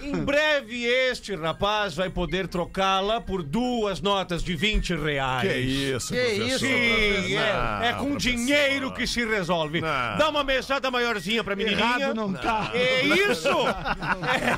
[0.00, 5.48] Em breve, este rapaz vai poder trocá-la por duas notas de 20 reais.
[5.50, 6.46] Que isso, Que professor.
[6.48, 8.18] isso, Sim, é, Não, é com professor.
[8.18, 9.80] dinheiro que se resolve.
[9.80, 9.88] Não.
[10.18, 11.78] Dá uma mesada maiorzinha pra menininha.
[11.78, 12.70] Errado não tá.
[12.74, 13.48] É isso!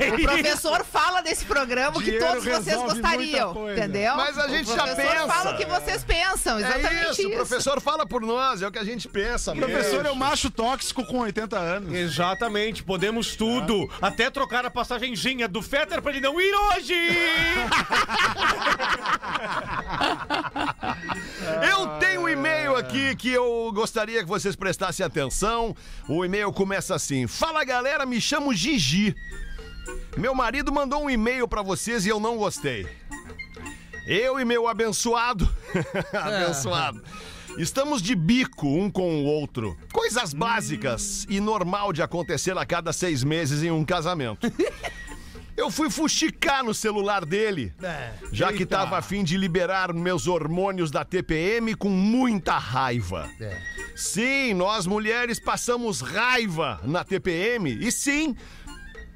[0.01, 0.25] É O isso!
[0.29, 4.17] professor fala desse programa que Dinheiro todos vocês gostariam, entendeu?
[4.17, 5.27] Mas a gente o já professor pensa.
[5.29, 7.29] fala o que vocês pensam, exatamente É isso, isso.
[7.31, 9.53] o professor fala por nós, é o que a gente pensa.
[9.53, 11.93] O professor é um macho tóxico com 80 anos.
[11.95, 13.89] Exatamente, podemos tudo.
[14.01, 14.71] Até trocar a
[15.49, 16.95] do Fetter pra ele não ir hoje!
[21.69, 25.75] Eu tenho um e-mail aqui que eu gostaria que vocês prestassem atenção.
[26.09, 29.15] O e-mail começa assim: Fala galera, me chamo Gigi.
[30.17, 32.87] Meu marido mandou um e-mail pra vocês e eu não gostei.
[34.07, 35.49] Eu e meu abençoado,
[36.13, 37.03] abençoado,
[37.59, 39.77] estamos de bico um com o outro.
[39.93, 44.47] Coisas básicas e normal de acontecer a cada seis meses em um casamento.
[45.61, 47.75] Eu fui fuxicar no celular dele,
[48.33, 53.29] já que tava a fim de liberar meus hormônios da TPM com muita raiva.
[53.95, 58.35] Sim, nós mulheres passamos raiva na TPM e sim,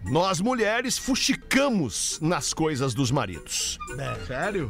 [0.03, 3.79] nós mulheres fuxicamos nas coisas dos maridos.
[4.27, 4.69] Sério?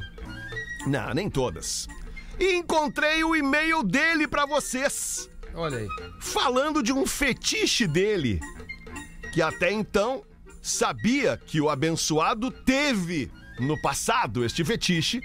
[0.87, 1.89] Não, nem todas.
[2.39, 5.89] E encontrei o e-mail dele pra vocês, Olha aí.
[6.20, 8.39] falando de um fetiche dele,
[9.33, 10.22] que até então
[10.65, 15.21] sabia que o abençoado teve no passado este fetiche,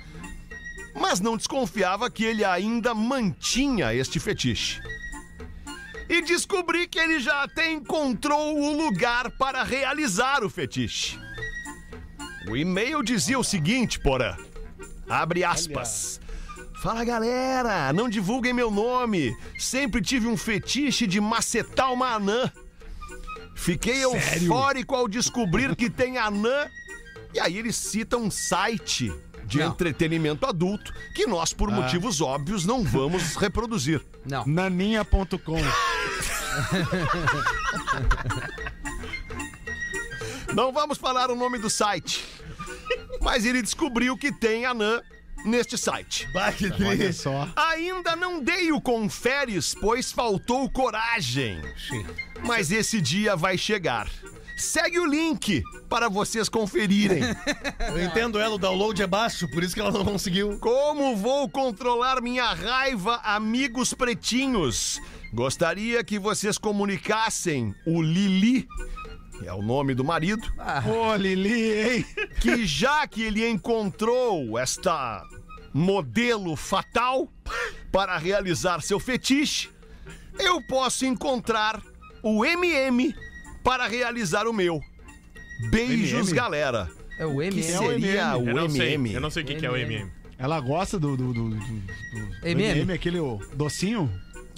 [0.94, 4.82] mas não desconfiava que ele ainda mantinha este fetiche.
[6.10, 11.18] E descobri que ele já até encontrou o lugar para realizar o fetiche.
[12.50, 14.36] O e-mail dizia o seguinte, porã.
[15.08, 16.20] Abre aspas.
[16.82, 19.34] Fala galera, não divulguem meu nome.
[19.58, 22.52] Sempre tive um fetiche de macetar uma anã.
[23.60, 26.68] Fiquei eufórico ao descobrir que tem anã.
[27.34, 29.14] E aí ele cita um site
[29.46, 29.68] de Não.
[29.68, 34.02] entretenimento adulto que nós, por motivos óbvios, não vamos reproduzir.
[34.26, 34.46] Não.
[34.48, 35.58] Naninha.com.
[40.54, 42.26] Não vamos falar o nome do site.
[43.22, 45.02] Mas ele descobriu que tem anã
[45.46, 46.28] neste site.
[46.86, 47.48] Olha só.
[47.56, 51.62] Ainda não dei o conferes, pois faltou coragem.
[52.44, 54.10] Mas esse dia vai chegar.
[54.60, 57.24] Segue o link para vocês conferirem.
[57.88, 60.60] Eu entendo ela, o download é baixo, por isso que ela não conseguiu.
[60.60, 65.00] Como vou controlar minha raiva, amigos pretinhos?
[65.34, 68.68] Gostaria que vocês comunicassem o Lili,
[69.46, 70.48] é o nome do marido,
[70.88, 72.06] Ô, Lili, hein?
[72.42, 75.24] que já que ele encontrou esta
[75.74, 77.28] modelo fatal
[77.92, 79.70] para realizar seu fetiche,
[80.38, 81.82] eu posso encontrar
[82.24, 83.14] o MM
[83.64, 84.82] para realizar o meu.
[85.70, 86.34] Beijos, MM?
[86.34, 86.90] galera.
[87.20, 87.64] É o Que M.
[87.64, 88.94] seria o Eu não sei.
[88.94, 89.14] MM?
[89.14, 90.10] Eu não sei o que, que é o MM.
[90.38, 92.80] Ela gosta do, do, do, do- do MM?
[92.80, 93.20] MM, aquele
[93.56, 94.10] docinho?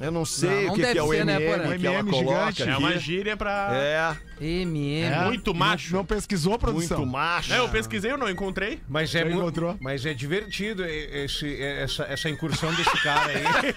[0.01, 1.77] Eu não sei Não, não o que, deve que é o ser, né, MM Porã?
[1.77, 2.69] que ela MM coloca gigante.
[2.69, 3.69] É uma gíria pra.
[3.73, 5.01] É, MM.
[5.03, 5.25] É?
[5.25, 5.91] Muito macho.
[5.91, 6.97] Não, não pesquisou, produção?
[6.99, 7.53] muito macho.
[7.53, 8.79] É, eu pesquisei, eu não encontrei.
[8.89, 9.77] Mas é, Já mu- encontrou?
[9.79, 13.43] mas é divertido e- esse, essa, essa incursão desse cara aí.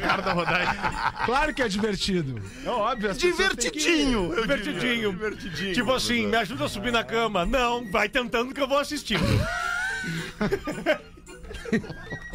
[0.00, 0.74] Cara da rodagem.
[1.26, 2.40] Claro que é divertido.
[2.64, 3.10] É óbvio.
[3.10, 4.32] as pessoas têm que- Divertidinho.
[4.34, 4.56] eu diria.
[4.56, 5.12] Divertidinho.
[5.12, 5.74] Divertidinho.
[5.74, 7.44] tipo assim, me ajuda a subir na cama.
[7.44, 9.22] Não, vai tentando que eu vou assistindo.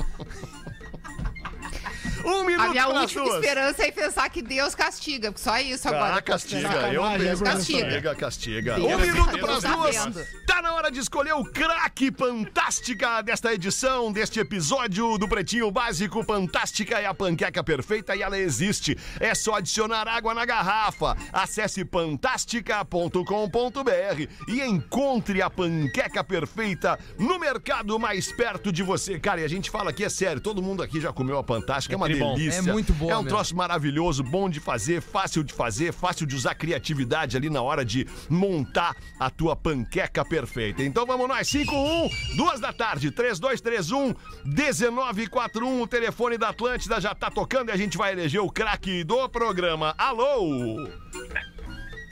[2.28, 3.44] Um A minuto minha para as última duas.
[3.44, 5.32] esperança é pensar que Deus castiga.
[5.32, 6.16] porque Só isso agora.
[6.16, 6.92] Ah, castiga.
[6.92, 7.44] Eu é, professor?
[7.46, 8.76] castiga, castiga.
[8.76, 9.96] Deus Um minuto para as duas.
[9.96, 10.26] vendo.
[10.46, 16.24] Tá na hora de escolher o craque fantástica desta edição, deste episódio do Pretinho Básico.
[16.24, 18.98] Fantástica é a panqueca perfeita e ela existe.
[19.20, 21.16] É só adicionar água na garrafa.
[21.32, 29.20] Acesse fantástica.com.br e encontre a panqueca perfeita no mercado mais perto de você.
[29.20, 31.96] Cara, e a gente fala aqui, é sério, todo mundo aqui já comeu a fantástica,
[31.96, 32.60] é uma delícia.
[32.60, 33.30] É muito boa É um mesmo.
[33.36, 37.84] troço maravilhoso, bom de fazer, fácil de fazer, fácil de usar criatividade ali na hora
[37.86, 40.84] de montar a tua panqueca perfeita.
[40.84, 44.14] Então vamos nós, 51, duas da tarde, 3231
[44.46, 49.04] 1941, o telefone da Atlântida já tá tocando e a gente vai eleger o craque
[49.04, 49.94] do programa.
[49.98, 50.88] Alô?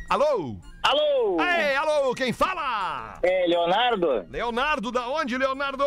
[0.10, 0.58] Alô?
[0.88, 1.38] Alô!
[1.42, 3.18] Ei, alô, quem fala?
[3.24, 4.26] É, Leonardo?
[4.30, 5.84] Leonardo, da onde, Leonardo?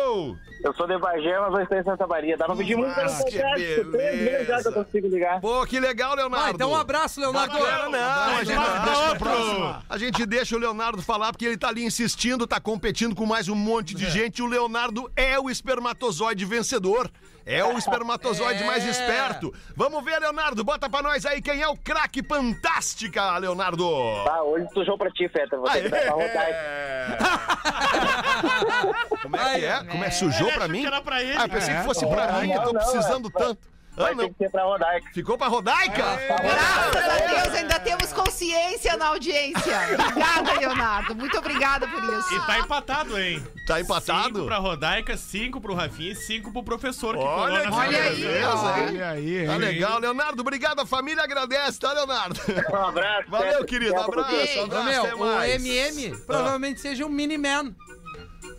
[0.61, 2.35] Eu sou de Bagé, mas eu estou em Santa Maria.
[2.35, 2.93] Dá pra pedir Mas
[3.23, 3.85] que podcast.
[3.91, 5.39] Três vezes já que eu consigo ligar.
[5.39, 6.47] Pô, que legal, Leonardo.
[6.47, 7.53] Ah, então um abraço, Leonardo.
[7.57, 8.85] Bacana, não, a gente, Leonardo.
[8.85, 13.15] deixa, Pra a gente deixa o Leonardo falar porque ele tá ali insistindo, tá competindo
[13.15, 14.41] com mais um monte de gente.
[14.41, 17.09] O Leonardo é o espermatozoide vencedor.
[17.45, 18.65] É o espermatozoide É.
[18.67, 19.51] mais esperto.
[19.75, 20.63] Vamos ver, Leonardo.
[20.63, 23.89] Bota pra nós aí quem é o craque fantástica, Leonardo.
[24.23, 25.57] Tá, hoje sujou pra ti, Feta.
[25.57, 26.47] Vou ter que dar pra rodar.
[29.21, 29.83] Como é que é?
[29.83, 30.11] Como é?
[30.11, 30.81] Sujou pra mim?
[30.81, 31.37] que era pra ele.
[31.37, 33.57] Ah, pensei que fosse pra mim, que eu tô precisando é.
[33.99, 34.23] Ah, Vai não.
[34.23, 34.99] ter que ser pra rodar.
[35.13, 36.03] Ficou pra Rodaica?
[36.41, 39.77] Graças a Deus ainda temos consciência na audiência.
[39.99, 41.15] Obrigada, Leonardo.
[41.15, 42.33] Muito obrigada por isso.
[42.33, 43.43] E tá empatado, hein?
[43.67, 44.35] Tá empatado?
[44.35, 48.23] Cinco pra Rodaica, cinco pro Rafinha e cinco pro professor que Olha colou Olha aí?
[48.43, 49.59] Olha aí, Tá hein?
[49.59, 50.41] legal, Leonardo.
[50.41, 52.39] Obrigado, a família agradece, tá, Leonardo?
[52.71, 53.29] Um abraço.
[53.29, 53.95] Valeu, querido.
[53.97, 54.61] A Abraço, próxima.
[54.61, 54.87] Ô, abraço,
[55.17, 55.43] meu, o.
[55.43, 57.75] MM provavelmente seja um Miniman.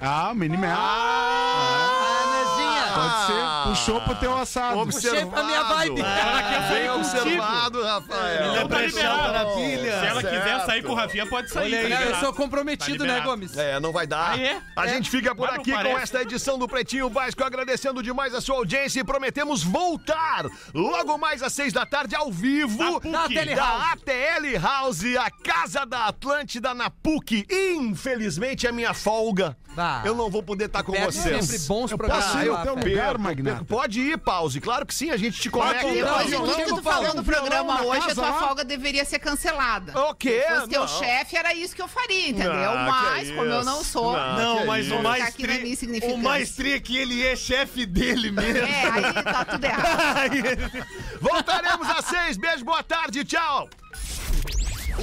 [0.00, 0.74] Ah, Miniman.
[0.74, 2.80] Ah, Nezinha.
[2.94, 3.68] Pode ser.
[3.68, 4.78] Puxou pro teu assado.
[4.78, 5.26] Observado.
[5.26, 6.00] Puxei pra minha vibe.
[6.00, 8.50] Ela quer sair Bem observado, Rafael.
[8.52, 9.18] Então tá liberado.
[9.22, 10.00] Maravilha.
[10.00, 10.66] Se ela quiser Certo.
[10.66, 11.64] sair com o Rafinha, pode sair.
[11.74, 13.30] Olha aí, tá Não, eu sou comprometido, Tá né, liberado.
[13.30, 13.56] Gomes?
[13.56, 14.32] É, não vai dar.
[14.32, 14.60] Ah, é?
[14.76, 16.02] A gente fica por Mas não aqui com parece.
[16.02, 21.42] esta edição do Pretinho Básico, agradecendo demais a sua audiência e prometemos voltar logo mais
[21.42, 23.10] às seis da tarde ao vivo Da PUC.
[23.12, 23.92] Da Tele da House.
[23.92, 27.46] ATL House, a casa da Atlântida na PUC.
[27.50, 29.56] Infelizmente é minha folga.
[29.76, 29.89] Bah.
[30.04, 31.44] Eu não vou poder estar com Perde vocês.
[31.44, 32.24] sempre bons Eu programas.
[32.26, 32.70] posso ir Fé.
[32.90, 33.64] lugar, Magnata?
[33.64, 34.60] Pode ir, pause.
[34.60, 35.86] Claro que sim, a gente te conecta.
[35.86, 39.98] De violão, tudo que tu falou no programa hoje, a tua folga deveria ser cancelada.
[39.98, 40.44] O quê?
[40.46, 42.70] Se fosse teu chefe, era isso que eu faria, entendeu?
[42.70, 44.12] Ah, Mas, como eu não sou.
[44.12, 44.36] Não.
[44.40, 45.78] Não, que mas o mais tri...
[46.12, 48.66] O mais tri é que ele é chefe dele mesmo.
[48.66, 50.30] É, aí tá tudo errado.
[51.20, 52.36] Voltaremos às seis.
[52.36, 53.68] Beijo, boa tarde, tchau.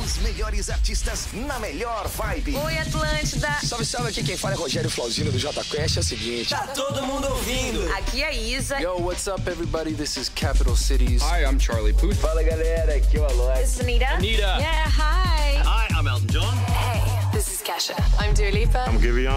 [0.04, 2.56] Os melhores artistas na melhor vibe.
[2.56, 3.50] Oi, Atlântida.
[3.64, 5.98] Salve, salve, aqui quem fala é Rogério Flauzino do Jota Quest.
[5.98, 6.50] É o seguinte.
[6.50, 7.92] Tá todo mundo ouvindo.
[7.94, 8.80] Aqui é a Isa.
[8.80, 9.94] Yo, what's up, everybody?
[9.94, 11.24] This is Capital Cities.
[11.24, 12.16] Hi, I'm Charlie Puth.
[12.18, 12.96] Fala, galera.
[12.96, 13.60] Aqui é o Alok.
[13.60, 14.06] This is Anita.
[14.06, 14.42] Anita.
[14.60, 15.62] Yeah, hi.
[15.66, 16.56] Hi, I'm Elton John.
[16.68, 17.96] Hey, this is Kesha.
[18.20, 18.86] I'm Dua Lipa.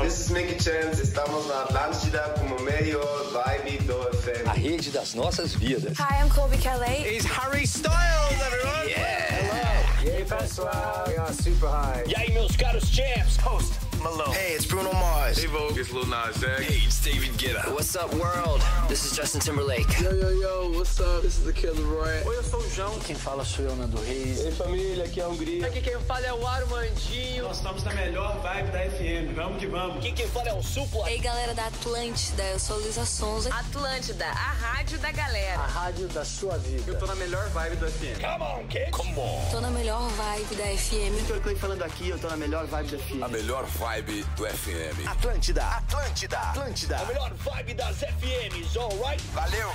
[0.05, 1.01] This is Mickey Chance.
[1.01, 4.47] Estamos na Atlântida com o melhor vibe do FM.
[4.47, 5.97] A rede das nossas vidas.
[5.99, 7.07] Hi, I'm Colby Calais.
[7.07, 8.89] Is Harry Styles, everyone?
[8.89, 9.80] Yeah.
[10.03, 11.05] E aí, pessoal?
[11.09, 12.05] We are super high.
[12.07, 13.37] E aí, meus caros champs?
[13.37, 14.33] Host Malone.
[14.33, 15.39] Hey, it's Bruno Mars.
[15.39, 15.77] Hey, Vogue.
[15.77, 16.63] It's Lil Nas X.
[16.63, 17.73] Hey, it's David Guetta.
[17.75, 18.63] What's up, world?
[18.89, 20.01] This is Justin Timberlake.
[20.01, 21.23] Yo, yo, yo, what's up?
[21.23, 22.25] This is the Kid Leroy.
[22.27, 22.99] Oi, eu sou o João.
[23.01, 24.41] Quem fala sou eu, Nando Reis.
[24.41, 25.67] Ei, família, aqui é a Hungria.
[25.67, 27.45] Aqui quem fala é o Armandinho.
[27.45, 29.35] Nós estamos na melhor vibe da FM.
[29.35, 29.97] Vamos que vamos.
[29.99, 31.11] Aqui quem fala é o Supla.
[31.11, 33.55] Ei, galera da Atlântida, eu sou Luísa Sonza.
[33.55, 35.61] Atlântida, a rádio da galera.
[35.61, 36.85] A rádio da sua vida.
[36.87, 38.21] Eu tô na melhor vibe do FM.
[38.21, 38.91] Come on, kid.
[38.93, 39.51] Come on.
[39.51, 41.21] Tô na melhor vibe da FM.
[41.21, 43.23] Vitor Clay falando aqui, eu tô na melhor vibe do FM.
[43.23, 45.09] A melhor vibe do FM.
[45.09, 46.97] Atlântida, Atlântida, Atlântida.
[46.97, 49.21] A melhor vibe das FMs, alright?
[49.35, 49.69] Valeu.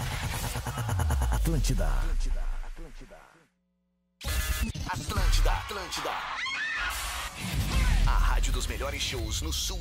[1.32, 1.89] Atlântida.
[4.88, 6.11] Atlântida, Atlântida.
[8.07, 9.74] A rádio dos melhores shows no sul.